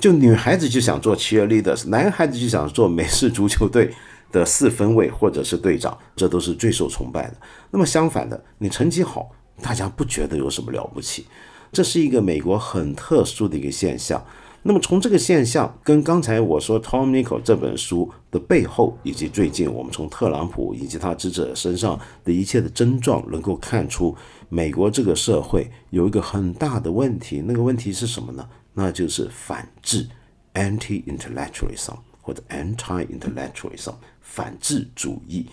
[0.00, 3.92] 就女孩子就想做 cheerleaders，男孩子就想做美式足球队
[4.32, 7.36] 的四分卫或者是队长，这都是最受崇拜的。
[7.70, 11.26] 那么相反的，你成绩好，大家不觉得有什么了不起，
[11.70, 14.24] 这是一个美国很特殊的一个现象。
[14.62, 24.14] 那么从这个现象跟刚才我说《Tom n i c o 这本书的背后，以及最近我们从特朗普以及他支持者身上的一切的症状，能够看出
[24.50, 27.42] 美国这个社会有一个很大的问题。
[27.46, 28.46] 那个问题是什么呢？
[28.74, 30.08] 那就是反智
[30.54, 35.46] （anti-intellectualism） 或者 anti-intellectualism，反智主义。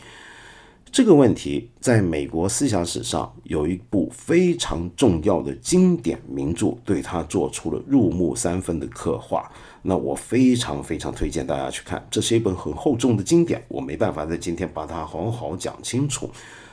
[0.89, 9.51] 这个问题在美国思想史上有一部非常重要的经典名著，对它做出了入木三分的刻画。
[9.82, 16.32] 那我非常非常推荐大家去看，这是一本很厚重的经典，我没办法在今天把它好好讲清楚，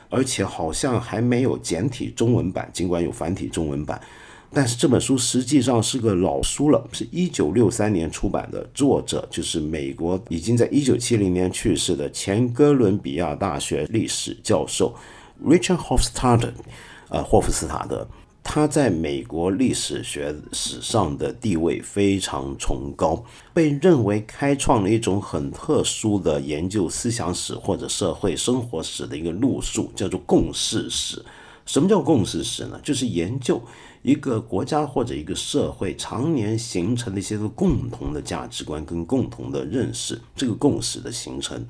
[0.09, 4.01] 而且好像还没有简体中文版，尽管有繁体中文版。
[4.53, 8.65] 但是这本书实际上是个老书了，是一九六三年出版的。
[8.73, 14.95] 作者就是美国已经在一九七零年去世的前哥伦比亚大学历史教授
[15.43, 16.53] Richard Hofstadter，
[17.09, 18.07] 呃，霍夫斯塔德。
[18.47, 31.25] 他在美国历史学史上的地位非常崇高，被认为开创了一种很特殊的研究思想史或者社会生活史的一个路数，叫做共识史。
[31.65, 32.79] 什么叫共识史呢？
[32.83, 33.59] 就是研究。
[34.05, 41.65] 一个国家或者一个社会常年形成的一些个共同的价值观跟共同的认识，这个共识的形成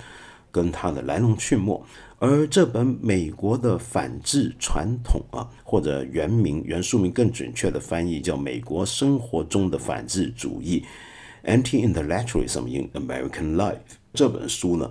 [0.52, 1.82] 跟它的来龙去脉。
[2.20, 10.84] 而这本美国的反智传统啊，或者原名原书名更准确的翻译叫《美国生活中的反智主义》
[11.64, 13.80] （Anti-Intellectualism in American Life）
[14.14, 14.90] 这本书呢。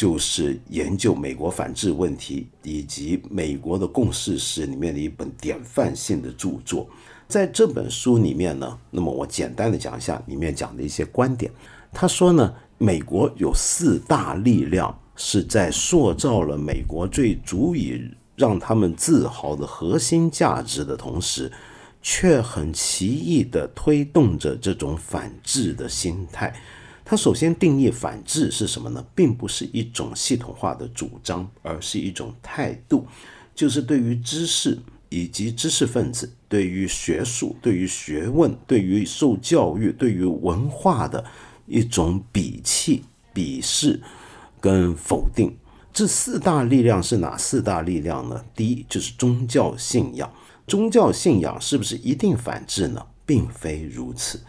[0.00, 6.88] 就是研究美国反制问题以及美国的共识史里面的一本典范性的著作。
[7.28, 11.52] 在这本书里面呢，那么我简单的讲一下里面讲的一些观点。
[11.92, 18.02] 他说呢，美国有四大力量是在塑造了美国最足以
[18.36, 21.52] 让他们自豪的核心价值的同时，
[22.00, 26.58] 却很奇异的推动着这种反制的心态。
[27.10, 29.04] 他首先定义反智是什么呢？
[29.16, 33.04] 并不是一种系统化的主张，而是一种态度，
[33.52, 41.24] 就是对于知识以及知识分子、对于学术、对于学问、对于受教育、对于文化的
[41.66, 43.02] 一种鄙弃、
[43.34, 44.00] 鄙视
[44.60, 45.52] 跟否定。
[45.92, 48.44] 这四大力量是哪四大力量呢？
[48.54, 50.32] 第一就是宗教信仰，
[50.64, 53.04] 宗教信仰是不是一定反智呢？
[53.26, 54.40] 并非如此。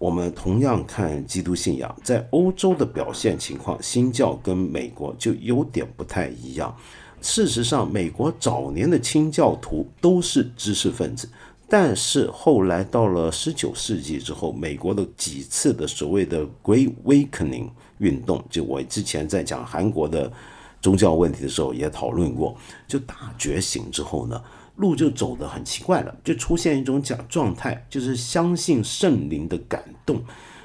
[0.00, 6.74] 我们同样看基督信仰在欧洲的表现情况，新教跟美国就有点不太一样。
[7.20, 11.28] 事实上，美国早年的清教徒都是知识分子，
[11.68, 20.32] 但是后来到了十九世纪之后，美国的几次的所谓的 Great Awakening 运动，就我之前在讲韩国的
[20.80, 22.56] 宗教问题的时候也讨论过，
[22.88, 24.42] 就大觉醒之后呢。
[24.80, 30.22] 路就走得很奇怪了，就出现一种假状态，就是相信圣灵的感动，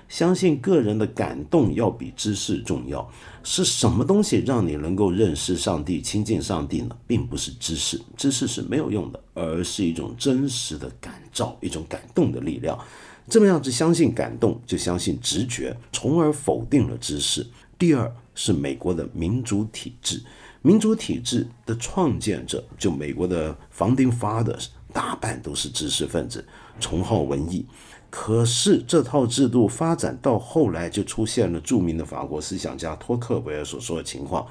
[0.08, 3.08] 相信个人的感动要比知识重要。
[3.44, 6.96] 是什么东西让你能够认识上帝、亲近上帝呢？
[7.06, 12.80] 并不是知识，知识是没有用的，而是一种真实的感召，一种感动的力量。
[13.28, 17.46] 这么样子相信感动，就相信直觉，从而否定了知识。
[17.78, 20.24] 第二是美国的民主体制。
[20.66, 26.44] 民主体制的创建者，就美国的 Founding Fathers，大半都是知识分子，
[26.80, 27.64] 崇好文艺。
[28.10, 34.48] 可是这套制度发展到后来，就出现了著名的法国思想家托克维尔所说的情况，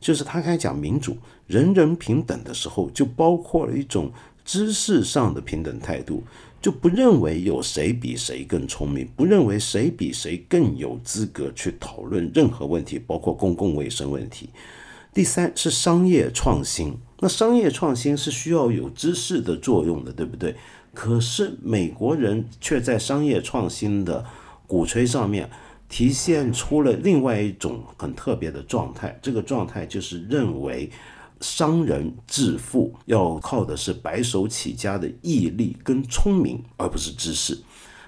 [0.00, 4.10] 就是他开始讲民主、人人平等的时候，就包括了一种
[4.44, 6.24] 知识上的平等态度，
[6.60, 14.50] 就不认为有谁比谁更聪明，不认为谁比谁更有资格去讨论任何问题，包括公共卫生问题。
[15.14, 20.56] 第三是商业创新，那商业创新是需要有知识的作用的，对不对？
[20.94, 24.24] 可是美国人却在商业创新的
[24.66, 25.50] 鼓吹上面，
[25.86, 29.18] 体现出了另外一种很特别的状态。
[29.20, 30.90] 这个状态就是认为
[31.42, 37.58] 商人致富要靠的是白手起家的毅力跟聪明，而不是知识。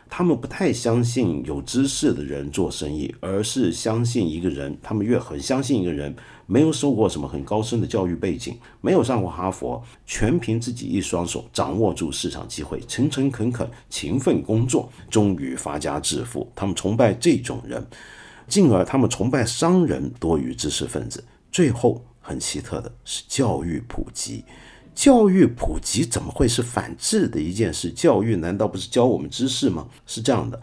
[0.09, 4.79] 他们不太相信有知识的人做生意，而是相信一个人。
[4.83, 6.15] 他们越很相信一个人，
[6.47, 16.51] 没有受过什么很高深的教育背景，没有上过哈佛，全凭自己一双手掌握住市场机会，诚诚恳恳、勤奋工作，终于发家致富。
[16.55, 17.87] 他们崇拜这种人，
[18.47, 21.25] 进而他们崇拜商人多于知识分子。
[21.51, 24.45] 最后，很奇特的是教育普及。
[24.95, 27.91] 教育普及怎么会是反智的一件事？
[27.91, 29.89] 教育难道不是教我们知识吗？
[30.07, 30.61] 是这样的，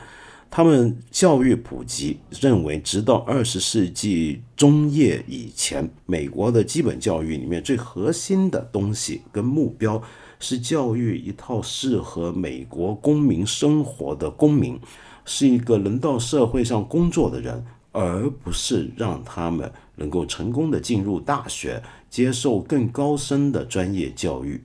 [0.53, 10.03] 他们教育普及认为，直到二十世纪中叶以前，美国的基本教育里面最核心的东西跟目标
[10.41, 14.77] 是教育一套适合美国公民生活的公民，
[15.23, 24.61] 是一个能到社会上工作的人，而不是让他们能够成功的进入大学，接受更高深的专业教育。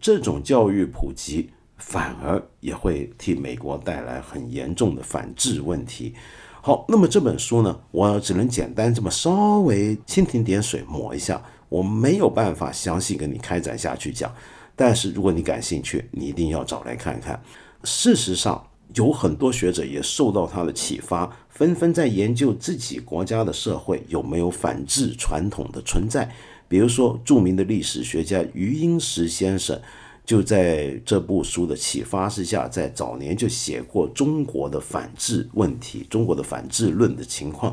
[0.00, 1.50] 这种教育普及。
[1.76, 6.14] 反而也会替美国带来很严重的反制问题。
[6.62, 14.34] 好，那么这本书呢，我只能简单这么稍微蜻蜓点水抹一下，我没有办法详细跟你开展下去讲。
[14.74, 17.40] 但是如果你感兴趣，你一定要找来看看。
[17.84, 26.28] 事实上，有很多学者也受到他的启发，纷纷在研究自己国家的社会有没有反制传统的存在。
[26.66, 29.80] 比如说，著名的历史学家余英时先生。
[30.26, 37.72] 就在这部书的启发之下，在早年就写过中国的反制问题、中国的反制论的情况。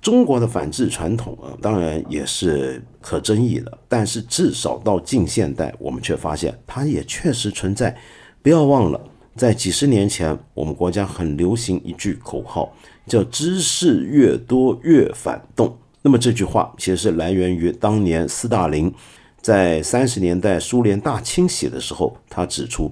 [0.00, 7.94] 中国的反制传统啊，当然也是可争议的，但是至少到近现代，我们却发现它也确实存在。
[8.40, 8.98] 不要忘了，
[9.36, 12.72] 在几十年前，我们国家很流行一句口号，
[13.06, 15.76] 叫“知识越多越反动”。
[16.00, 18.90] 那么这句话其实是来源于当年斯大林。
[19.40, 22.90] 在三十年代苏联大清洗的时候，他指出，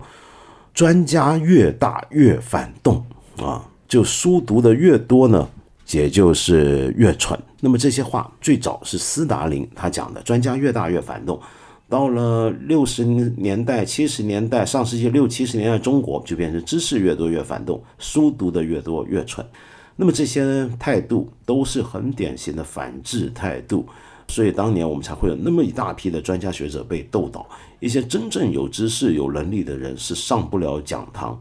[0.72, 3.04] 专家越大越反动
[3.36, 5.48] 啊，就书读的越多呢，
[5.90, 7.38] 也就是越蠢。
[7.60, 11.40] 那么这些话最早是斯大林他讲的，专家越大越反动。
[11.88, 19.44] 到了六十年代、七十年代，上世纪六七十年代，中国就变成知识越多越反动，书读的越多越蠢。
[20.00, 23.84] 那么这些态度都是很典型的反制态度。
[24.28, 27.48] 所以当年我们才会有那么一大批的专家学者被斗倒，
[27.80, 31.40] 一些真正有知识、有能力的人是上不了讲堂。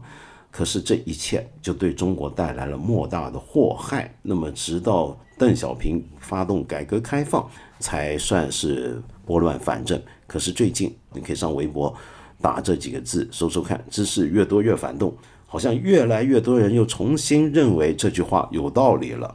[0.50, 4.12] 可是这一切就对中国带来了莫大的祸害。
[4.22, 7.48] 那么直到邓小平发动改革开放，
[7.78, 10.02] 才算是拨乱反正。
[10.26, 11.94] 可是最近你可以上微博
[12.40, 15.14] 打这几个字，搜搜看，知识越多越反动，
[15.48, 19.34] 好像越来越多人又重新认为这句话有道理了。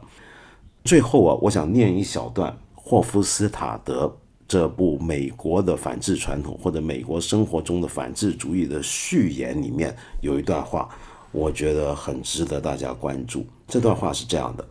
[0.82, 2.56] 最后啊，我想念一小段。
[2.86, 4.14] 霍夫斯塔德
[4.46, 10.86] 这部美国的反制传统或者美国生活中的反制主义的序言里面有一段话，
[11.32, 13.46] 我觉得很值得大家关注。
[13.66, 14.64] 这段话是这样的：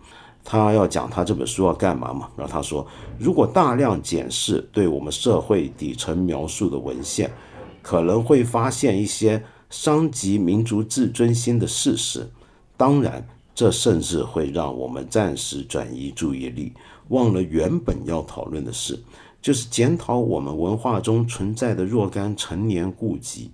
[0.43, 2.29] 他要讲他这本书要干嘛嘛？
[2.37, 2.85] 然后他说，
[3.17, 7.31] 如果大量检视对我们社会底层描述的文献，
[7.81, 12.29] 可能会发现一些伤及民族自尊心的事实。
[12.77, 16.71] 当然，这甚至会让我们暂时转移注意力。
[17.09, 18.99] 忘了原本要讨论的事，
[19.41, 23.49] 就是检讨我们文化中存在的若干陈年痼疾。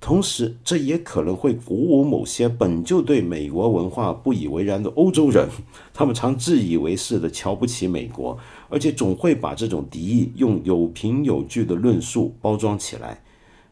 [0.00, 5.48] 同时，这也可能会鼓舞某些本就对美国文化不以为然的欧洲人，
[5.94, 8.36] 他们常自以为是的瞧不起美国，
[8.68, 13.22] 而且总会把这种敌意用有凭有据的论述包装起来。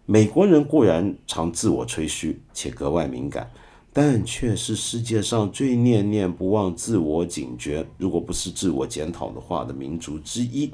[0.05, 3.51] 美国人固然常自我吹嘘，且格外敏感。
[3.95, 10.73] 但却是世界上最念念不忘自我警觉，如果不是自我检讨的话的民族之一，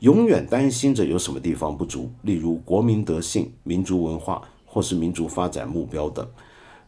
[0.00, 6.28] 永远担心着有什么地方不足，例如国民德性、民族文化或是民族发展目标等。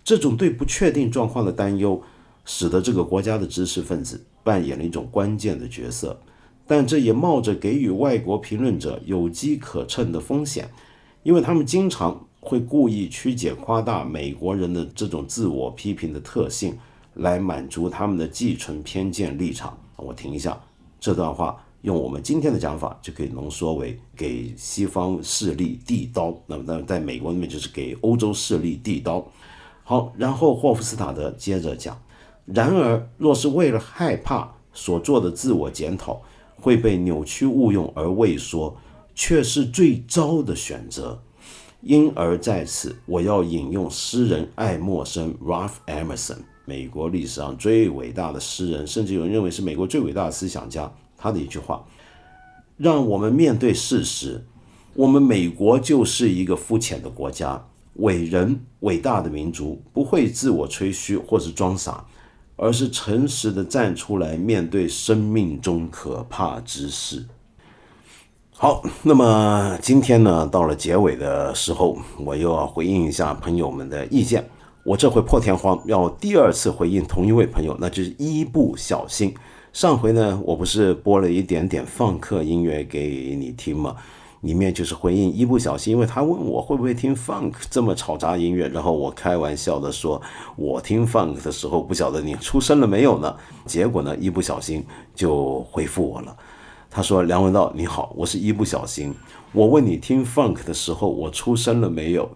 [0.02, 2.02] 这种对不确定状况的担忧，
[2.44, 6.20] 使得这个国家的知识分子扮演了一种关键的角色，
[6.66, 10.68] 但这也冒着给予外国评论者有机可乘的风险，
[11.22, 12.26] 因为他们经常。
[12.42, 16.74] 会故意曲解、夸大美国人的这种自我批评的特性，
[17.12, 19.78] 来满足他们的寄存偏见立场。
[19.96, 20.58] 我停一下，
[20.98, 26.34] 这段话用我们今天的讲法，就可以浓缩为给西方势力递刀。
[26.46, 29.22] 那么，在在美国那边就是给欧洲势力递刀。
[29.84, 32.00] 好，然后霍夫斯塔德接着讲：
[32.46, 36.22] 然而，若是为了害怕所做的自我检讨
[36.56, 38.74] 会被扭曲误用而畏缩，
[39.20, 41.20] 却是最糟的选择。
[41.82, 50.90] 因而在此，我要引用诗人爱默生 （Ralph Emerson），美国历史上最伟大的诗人，甚至有人认为是美国最伟大的思想家。
[51.18, 51.84] 他的一句话
[52.78, 54.42] ：“让我们面对事实，
[54.94, 57.62] 我们美国就是一个肤浅的国家。
[57.96, 62.06] 伟人、伟大的民族不会自我吹嘘或是装傻，
[62.56, 67.26] 而是诚实的站出来面对生命中可怕之事。”
[68.62, 74.46] 好，那么今天呢，到了结尾的时候，我又要回应一下朋友们的意见。
[74.84, 79.34] 我这回破天荒要第二次回应同一位朋友，那就是一不小心。
[79.72, 83.96] 上回呢，我不是播了一点点放客音乐给你听吗？
[84.42, 90.20] 里面就是回应一不小心，因为他问我会不会听 funk 这么嘈杂音乐，然后我开玩笑的说，
[90.56, 93.34] 我听 funk 的时候不晓得你出生了没有呢？
[93.64, 94.84] 结果呢，一不小心
[95.14, 96.36] 就回复我了，
[96.90, 99.14] 他说梁文道你好，我是一不小心，
[99.52, 102.28] 我问你听 funk 的时候我出生了没有？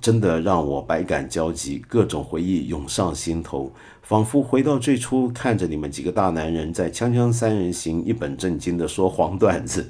[0.00, 3.72] 真的让我百感交集，各种回忆涌上心头，
[4.02, 9.88] 仿佛回到最初，看着你们几个大男人在《锵锵三人行》一本正经的说黄段子。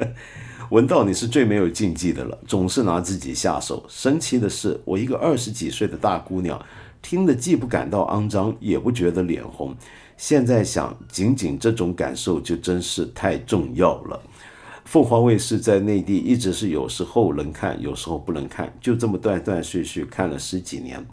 [0.70, 3.84] 闻到你是最没有禁忌的了，总是拿自己下手。
[3.88, 6.62] 神奇的是，我一个二十几岁的大姑娘，
[7.00, 9.74] 听得既不感到肮脏，也不觉得脸红。
[10.16, 14.20] 现在想，仅仅这种感受就真是太重要了。
[14.84, 21.04] 凤凰卫视在内地一直是有时候能看，有时候不能看，就这么断断续续看了十几年。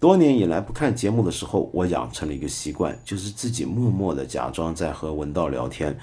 [0.00, 5.98] 多年以来不看节目的时候，我养成了一个习惯，就是自己默默的假装在和文道聊天。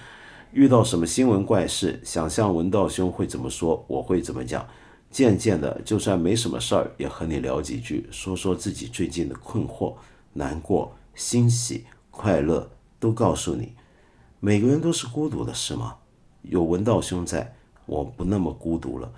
[0.52, 4.68] 遇到什么新闻怪事，想象文道兄会怎么说，我会怎么讲。
[5.10, 9.94] 渐渐的，就算没什么事儿，也和你聊几句，说说自己最近的困惑、
[10.34, 11.86] 难过、欣喜、
[12.16, 13.74] 快乐，都告诉你。
[14.40, 15.98] 每个人都是孤独的，是吗？
[16.44, 17.56] 有文道兄在，
[17.86, 19.12] 我不那么孤独了。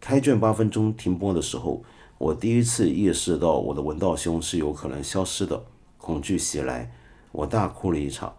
[0.00, 1.82] 开卷八分钟停播的时候，
[2.18, 5.62] 我第一次意识到我的文道兄是有可能消失的，
[5.98, 6.90] 恐惧袭来，
[7.32, 8.34] 我大哭了一场。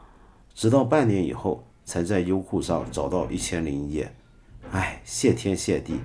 [0.53, 1.64] 直到半年以后。
[1.84, 4.16] 才在优酷上找到一千零一夜，
[4.72, 5.99] 哎，谢天谢地，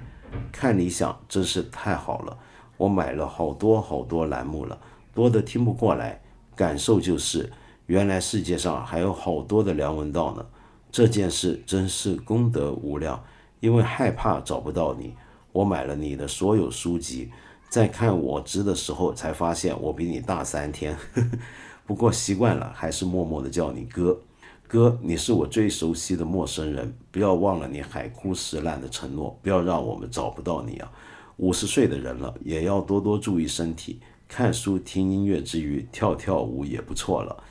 [0.51, 2.37] 看理想真是太好了。
[2.79, 4.81] 我买了好多好多栏目了，
[5.15, 6.21] 多的听不过来。
[6.57, 7.53] 感受就是，
[7.87, 10.47] 原来世界上还有好多的梁文道呢。
[10.91, 13.23] 这件事真是功德无量。
[13.61, 15.15] 因为害怕找不到你，
[15.51, 17.31] 我买了你的所有书籍，
[17.71, 20.95] 在看我值的时候才发现我比你大三天。
[21.87, 24.21] 不过习惯了，还是默默的叫你哥。
[24.69, 30.93] 哥，你是我最熟悉的陌生人，不要忘了你海枯石烂的承诺，不要让我们找不到你啊！
[31.39, 37.43] 五十岁的人了，也要多多注意身体，看书听音乐之余跳跳舞也不错了。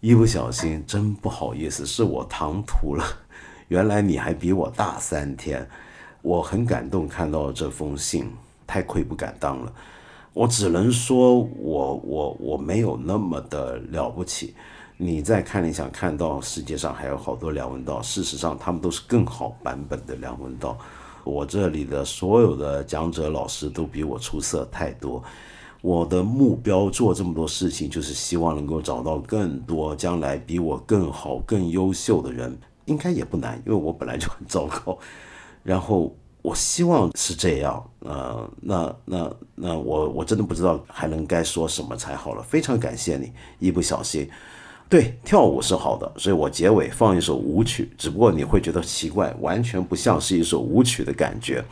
[0.00, 3.04] 一不小心，真不好意思，是我唐突了。
[3.68, 5.68] 原来你还比我大三天，
[6.22, 8.32] 我很感动，看到这封信，
[8.66, 9.70] 太愧不敢当了。
[10.32, 14.54] 我只能说，我我我没有那么的了不起。
[14.96, 20.78] 你再看理想看到世界上还有好多梁文道，事实上他们都是更好版本的梁文道。
[21.24, 25.22] 我这里的所有的讲者老师都比我出色太多。
[25.82, 34.98] 我的目标做这么多事情，就是希望能够找到更多将来比我更好、更优秀的人，应该也不难，因为我本来就很糟糕。
[35.62, 37.82] 然后我希望是这样。
[38.00, 42.42] 呃，那那那我我真的不知道还能该说什么才好了。
[42.42, 44.28] 非常感谢你，一不小心。
[44.88, 51.64] 对，跳舞是好的，所以我结尾放一首舞曲，只不过你会觉得奇怪，完全不像是一首舞曲的感觉。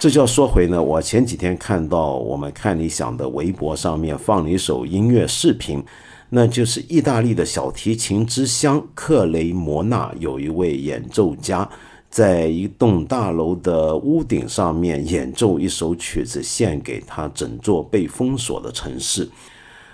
[0.00, 5.82] 这就要说回呢，我前几天看到我们看理想的微博上面放了一首音乐视频，
[6.30, 11.68] 那就是意大利的小提琴之乡克雷摩纳有一位演奏家，
[12.08, 19.28] 在一栋大楼的屋顶上面演奏一首曲子，献给他整座被封锁的城市，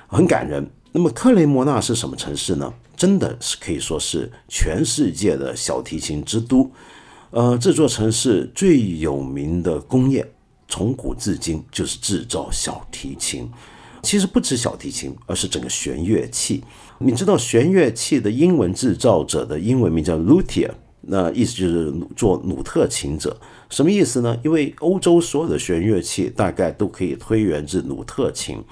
[0.06, 0.68] 很感人。
[0.92, 2.72] 那么克雷摩纳是什么城市呢？
[2.94, 6.70] 真的是可以说是全世界的小提琴之都。
[7.34, 10.24] 呃，这座城市最有名的工业，
[10.68, 13.50] 从古至今就是制造小提琴。
[14.04, 16.62] 其实不止小提琴，而是整个弦乐器。
[17.00, 20.70] 你知道弦乐器的英文制造者的英文名叫 luther
[21.00, 23.36] 那意思就是做努特琴者。
[23.68, 24.38] 什么意思呢？
[24.44, 28.62] 因为欧洲所有的弦乐器大概都可以推源自努特琴。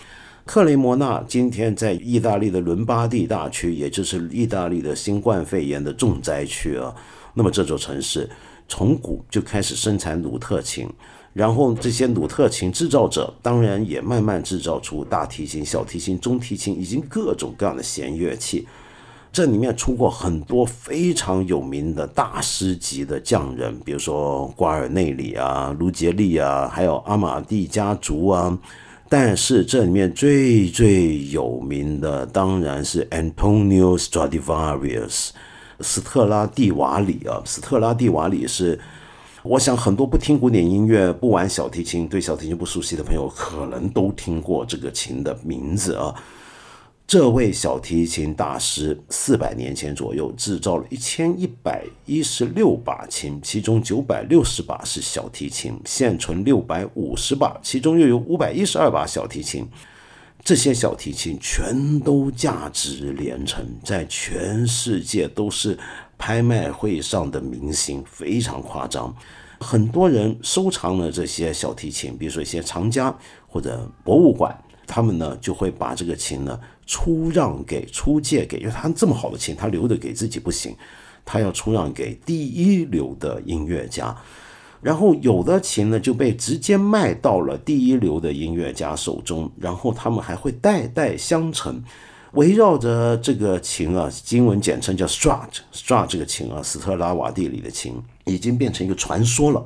[0.46, 6.94] 克雷摩纳今天在意大利的伦巴第大区，也就是意大利的新冠肺炎的重灾区啊。
[7.34, 8.28] 那么这座城市
[8.68, 10.88] 从古就开始生产鲁特琴，
[11.32, 18.66] 然后这些鲁特琴制造者当然也慢慢制造出大提琴、小提琴、中提琴以及各种各样的弦乐器。
[19.32, 28.58] 这里面出过很多非常有名的大师级的匠人，比如说瓜尔内里啊、卢杰利啊，还有阿马蒂家族啊。
[29.08, 35.30] 但是这里面最最有名的当然是 Antonio Stradivarius，
[35.82, 38.78] 斯特拉蒂瓦里啊，斯特拉蒂瓦里是，
[39.42, 46.14] 我想很多不听古典音乐、不玩小提琴、对小提琴不熟悉的朋友，可能都听过这个琴的名字啊。
[47.04, 59.68] 这位小提琴大师四百年前左右制造了一千一百一十六把琴，其中九百六十把是小提琴，现存六百五十把，其中又有五百一十二把小提琴。
[60.44, 65.78] 这些小提琴全都价值连城，在全世界都是
[66.18, 69.14] 拍卖会上的明星，非常夸张。
[69.60, 73.16] 很多人收藏了这些小提琴，比如说一些藏家
[73.46, 74.52] 或者博物馆，
[74.84, 80.76] 他们呢就会把这个琴呢出让给、出借给，因为他这么好的琴，他留着给自己不行，
[81.24, 84.12] 他要出让给第一流的音乐家。
[84.82, 91.82] 然后有的琴呢就被直接卖到了第一流的音乐家手中，然后他们还会代代相承，
[92.32, 99.64] 围绕着这个琴啊，英文简称叫 Strat，Strat 这个琴啊，斯特拉瓦蒂里的琴已经变成一个传说了。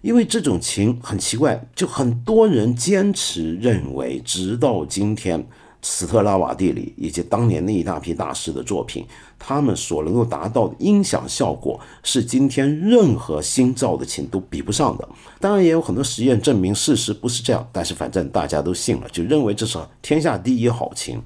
[0.00, 5.46] 因为这种琴很奇怪，就很多人坚持认为，直到今天。
[5.86, 9.06] 斯特拉瓦蒂里以及当年那一大批大师的作品，
[9.38, 15.06] 他们所能够达到的音响效果，是今天任何新造的琴都比不上的。
[15.38, 21.20] 当然，也有很多实验证明事实不是这样，但是反正大家都信了，就认为这是天下第一好琴。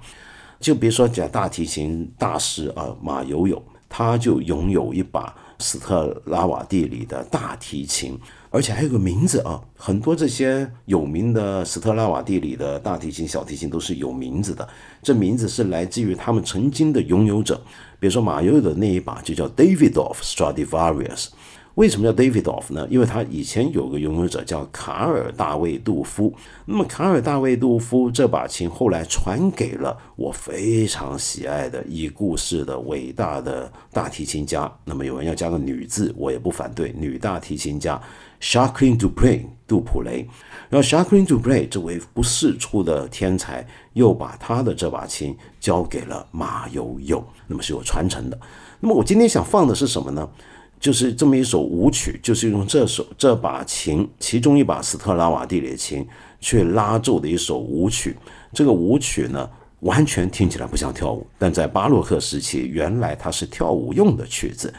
[0.59, 8.19] 就比如说讲大提琴大师啊，马友友，他就拥有一把斯特拉瓦蒂里的大提琴。
[8.51, 14.67] 而且还有个名字啊，很多这些有名的斯特拉瓦蒂里的大提琴、小提琴都是有名字的。
[15.03, 17.61] 这名字是来自于他们曾经的拥有者，
[18.01, 21.29] 比如说马友友的那一把就叫 Davidoff Stradivarius。
[21.75, 22.89] 为什么叫 Davidoff 呢？
[22.91, 26.35] 因为他以前有个拥有者叫卡尔大卫杜夫。
[26.65, 34.69] 那么卡尔大卫杜夫这把琴后来传给了我非常喜爱的已故世的伟大的大提琴家。
[34.85, 38.01] 那么有人要加个女字，我也不反对，女大提琴家
[38.41, 40.29] s h a q u i n Dupre 杜普雷。
[40.71, 48.39] 然后 s h a q u i n Dupre 这位不世出的天才，又把他的这把琴交给了马友友，那么是有传承的。
[48.81, 50.29] 那么我今天想放的是什么呢？
[50.81, 56.07] 就是这么一首舞曲，就是用这首这把琴，其中一把斯特拉瓦蒂里琴
[56.39, 58.17] 去拉奏的一首舞曲。
[58.53, 64.73] 这个舞曲呢，完全听起来不像跳舞，但在巴洛克时期，原来它是跳舞用的曲子。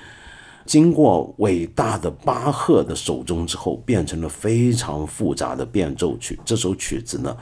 [0.70, 6.40] 经过伟大的巴赫的手中之后，变成了非常复杂的变奏曲。
[6.46, 7.36] 这首曲子呢，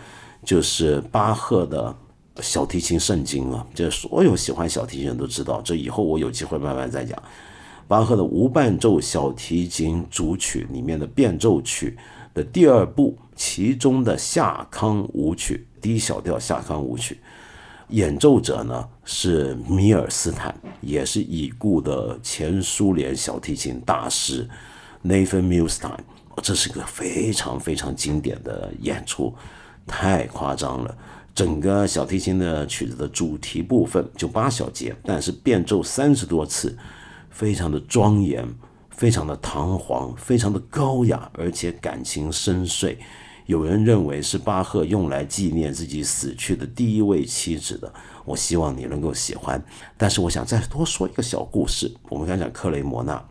[0.45, 1.93] 就是巴赫的
[2.39, 5.61] 小提琴圣经啊，这所有喜欢小提琴人都知道。
[5.61, 7.21] 这以后我有机会慢慢再讲。
[7.85, 11.97] 巴赫的无伴奏小提琴组曲里面的变奏曲
[12.33, 17.19] 的第二部，其中的夏康舞曲 D 小调夏康舞曲，
[17.89, 24.47] 演奏者呢是米尔斯坦，也是已故的前苏联小提琴大师
[25.03, 25.99] Nathan Milstein。
[26.43, 29.33] 这是个非常非常经典的演出，
[29.85, 30.97] 太夸张了。
[31.33, 36.77] 整个小提琴的曲子的主题部分就八小节，但是变奏三十多次。
[37.29, 38.43] 非常的庄严，
[38.89, 42.97] 非常的堂皇，非常的高雅，而且感情深邃。
[43.47, 47.91] 有人认为是巴赫用来纪念自己死去的第一位妻子的。
[48.25, 49.61] 我希望你能够喜欢。
[49.97, 51.91] 但是我想再多说一个小故事。
[52.09, 53.25] 我们讲讲克雷摩纳。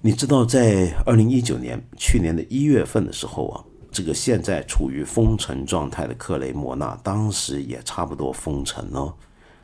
[0.00, 9.14] 你知道，在二零一九年去年的一月份的时候啊，这个现在处于封城状态的克雷摩纳，当时也差不多封城哦，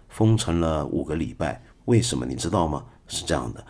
[0.09, 1.61] 封城了五个礼拜。
[1.87, 2.85] 为什么你知道吗？
[3.09, 3.67] 是这样的，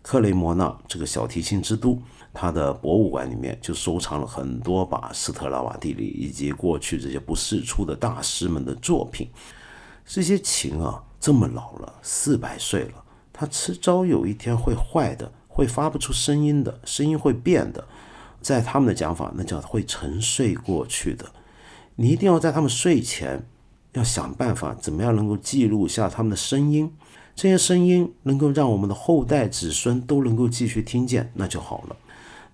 [0.00, 2.00] 克雷摩纳这个小提琴之都，
[2.40, 9.28] 他的博物馆里面就收藏了很多把斯特拉瓦蒂里以及过去这些不世出的大师们的作品。
[10.06, 17.84] 这些琴啊，这么老了，四百岁了，它迟早有一天会坏的，会发不出声音的，声音会变的。
[18.40, 21.26] 在他们的讲法，那叫会沉睡过去的。
[21.96, 23.44] 你一定要在他们睡前，
[23.94, 26.94] 要想办法怎么样能够记录下他们的声音。
[27.34, 31.96] 这些声音能够让我们的后代子孙都能够继续听见，那就好了。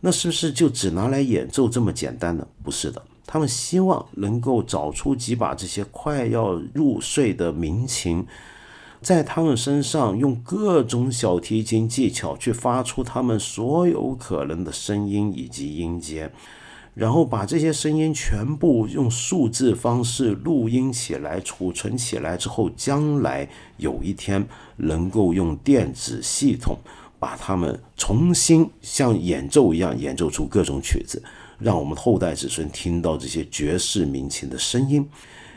[0.06, 2.46] 那是不是就只拿来演奏这么简单呢？
[2.62, 8.26] 不是的，他们希望能够找出几把这些快要入睡的民琴，
[9.00, 16.30] 在他们身上用各种小提琴技巧去发出他们所有可能的声音以及音阶。
[16.92, 23.48] 然后把这些声音全部用数字方式录音起来、储存起来之后，将来
[23.78, 24.46] 有一天
[24.76, 26.78] 能够用电子系统
[27.24, 31.22] 把它们重新像演奏一样演奏出各种曲子，
[31.58, 35.08] 让我们后代子孙听到这些绝世民琴的声音。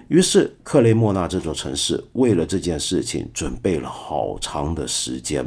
[0.07, 5.45] 于是，克雷莫纳这座城市为了这件事情准备了好长的时间。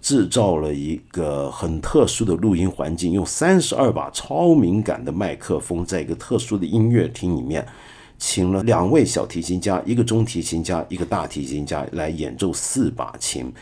[0.00, 7.66] 制造了一个很特殊的录音环境，用三十二把超敏感的麦克风，在一个特殊的音乐厅里面，
[8.16, 13.52] 请了两位小提琴家、一个中提琴家、一个大提琴家来演奏四把琴，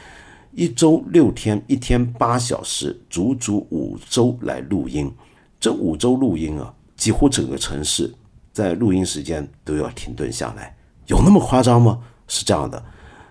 [0.59, 5.09] 一周六天，一天八小时，足足五周来录音。
[5.61, 8.12] 这五周录音啊，几乎整个城市
[8.52, 12.00] 在录音时间都要停顿下来，有那么夸张吗？
[12.26, 12.84] 是这样的，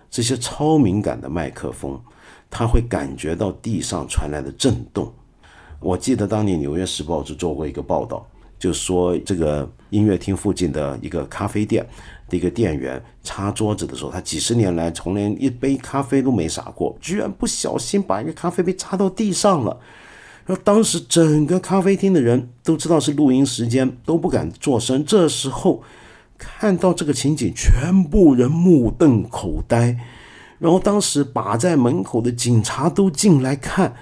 [0.10, 2.00] 这些超敏感的麦克风。
[2.50, 5.12] 他会感觉到地上传来的震动，
[5.82, 8.26] 我记得当年《纽约时报》就做过一个报道，
[8.58, 11.86] 就说这个音乐厅附近的一个咖啡店
[12.30, 19.80] 的一个店员擦桌子的时候，他几十年来从连一杯咖啡都没洒过，居然不小心把一个咖啡杯擦到地上了。
[20.46, 25.04] 然后当时整个咖啡厅的人都知道是录音时间，都不敢作声。
[25.04, 25.84] 这时候
[26.38, 29.98] 看到这个情景，全部人目瞪口呆。
[30.58, 33.94] 然后当时把在门口的警察都进来看，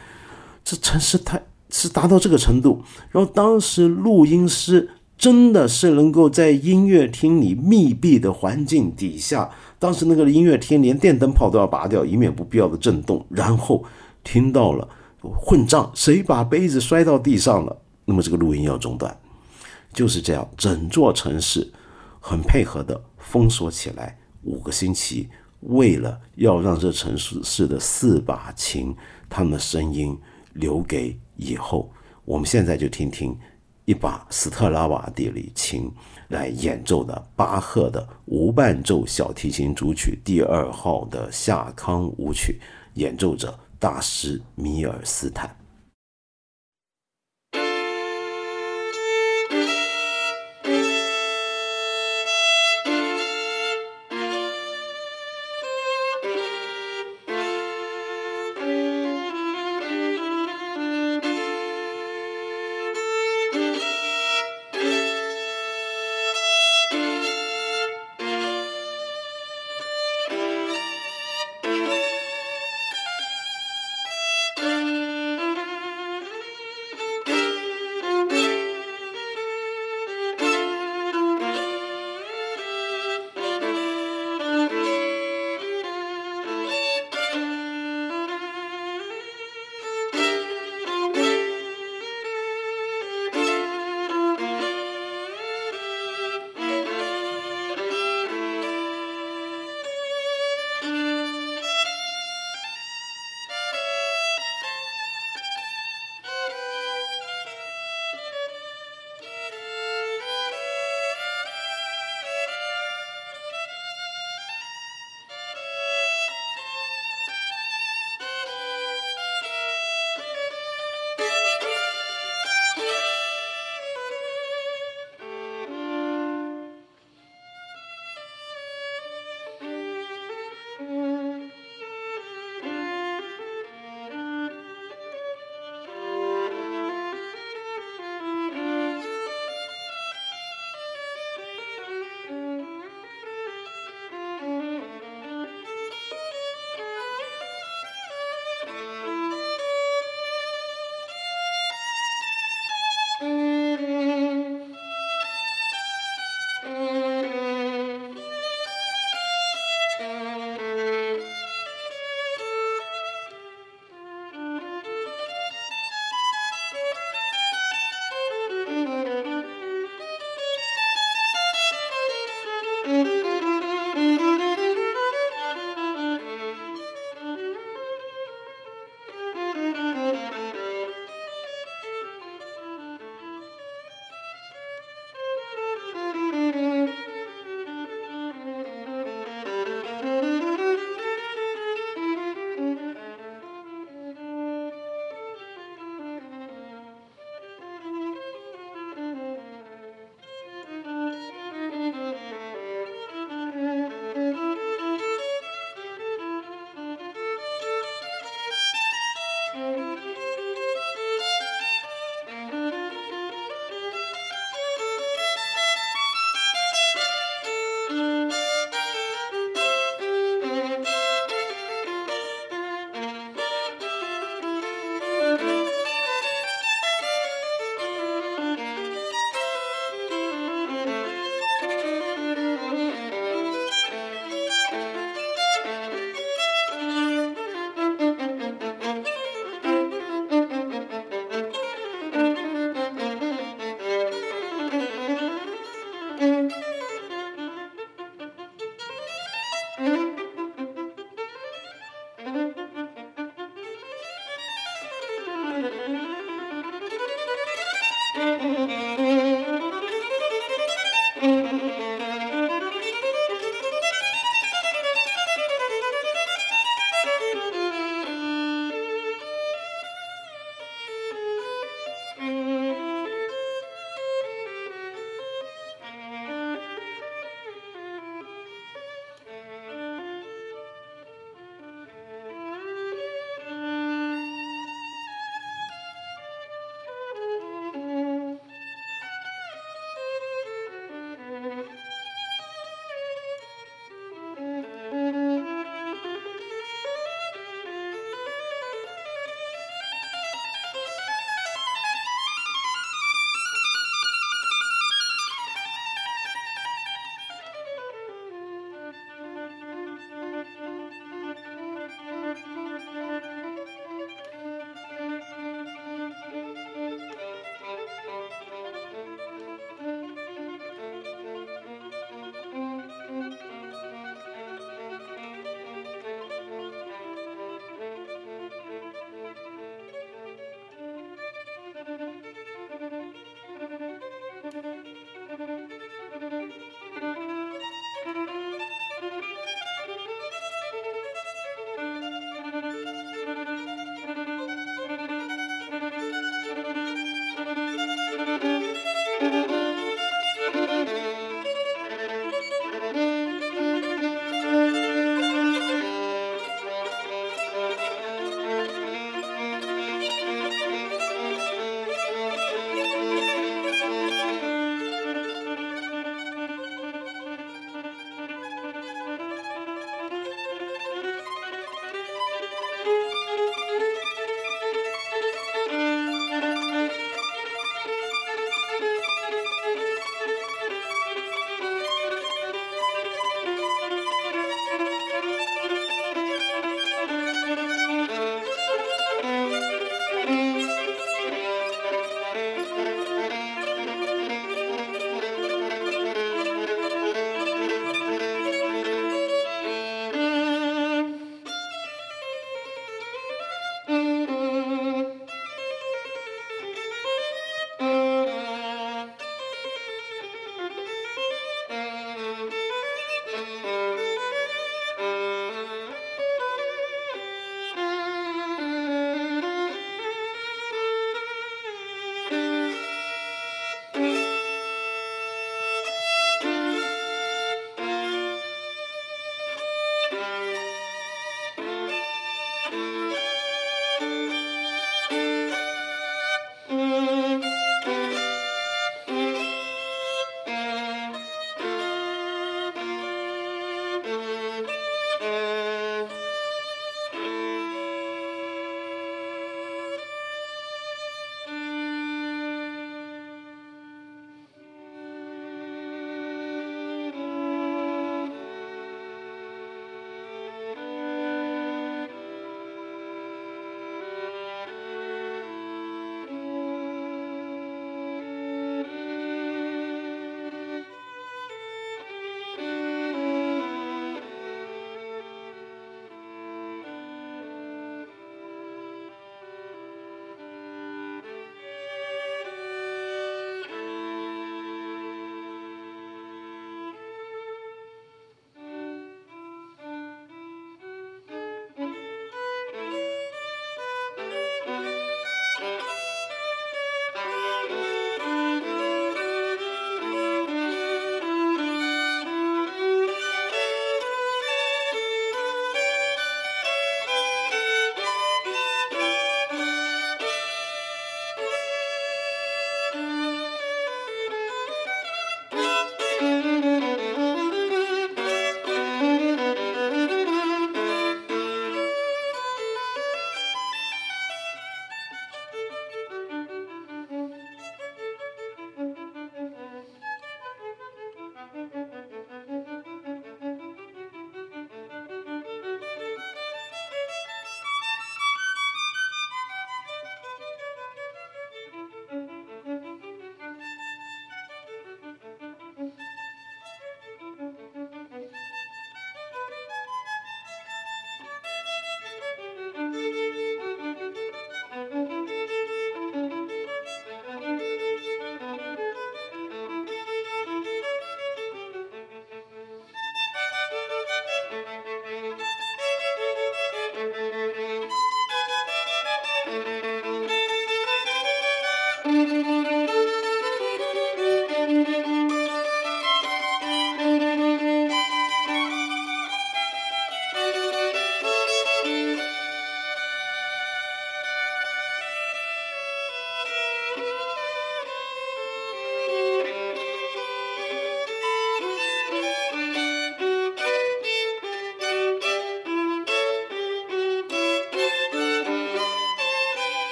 [0.63, 2.81] 这城市太是达到这个程度。
[3.09, 9.49] 然后当时录音师真的是能够在音乐厅里密闭的环境底下，
[9.79, 13.25] 当时那个音乐厅连电灯泡都要拔掉，以免不必要的震动。
[13.29, 13.83] 然后
[14.23, 14.87] 听到了
[15.21, 17.81] 混账，谁把杯子摔到地上了？
[18.03, 19.17] 那么这个录音要中断。
[19.93, 21.71] 就是这样，整座城市
[22.19, 25.29] 很配合的封锁起来五个星期。
[25.61, 28.93] 为了要让这城市市的四把琴，
[29.29, 30.15] 他们的声音
[30.53, 31.89] 留给以后，
[32.25, 33.35] 我们现在就听听
[33.85, 35.91] 一把斯特拉瓦蒂里琴
[36.29, 42.59] 来演奏的巴赫的无伴奏小提琴主曲第二号的夏康舞曲，
[42.95, 45.55] 演奏者大师米尔斯坦。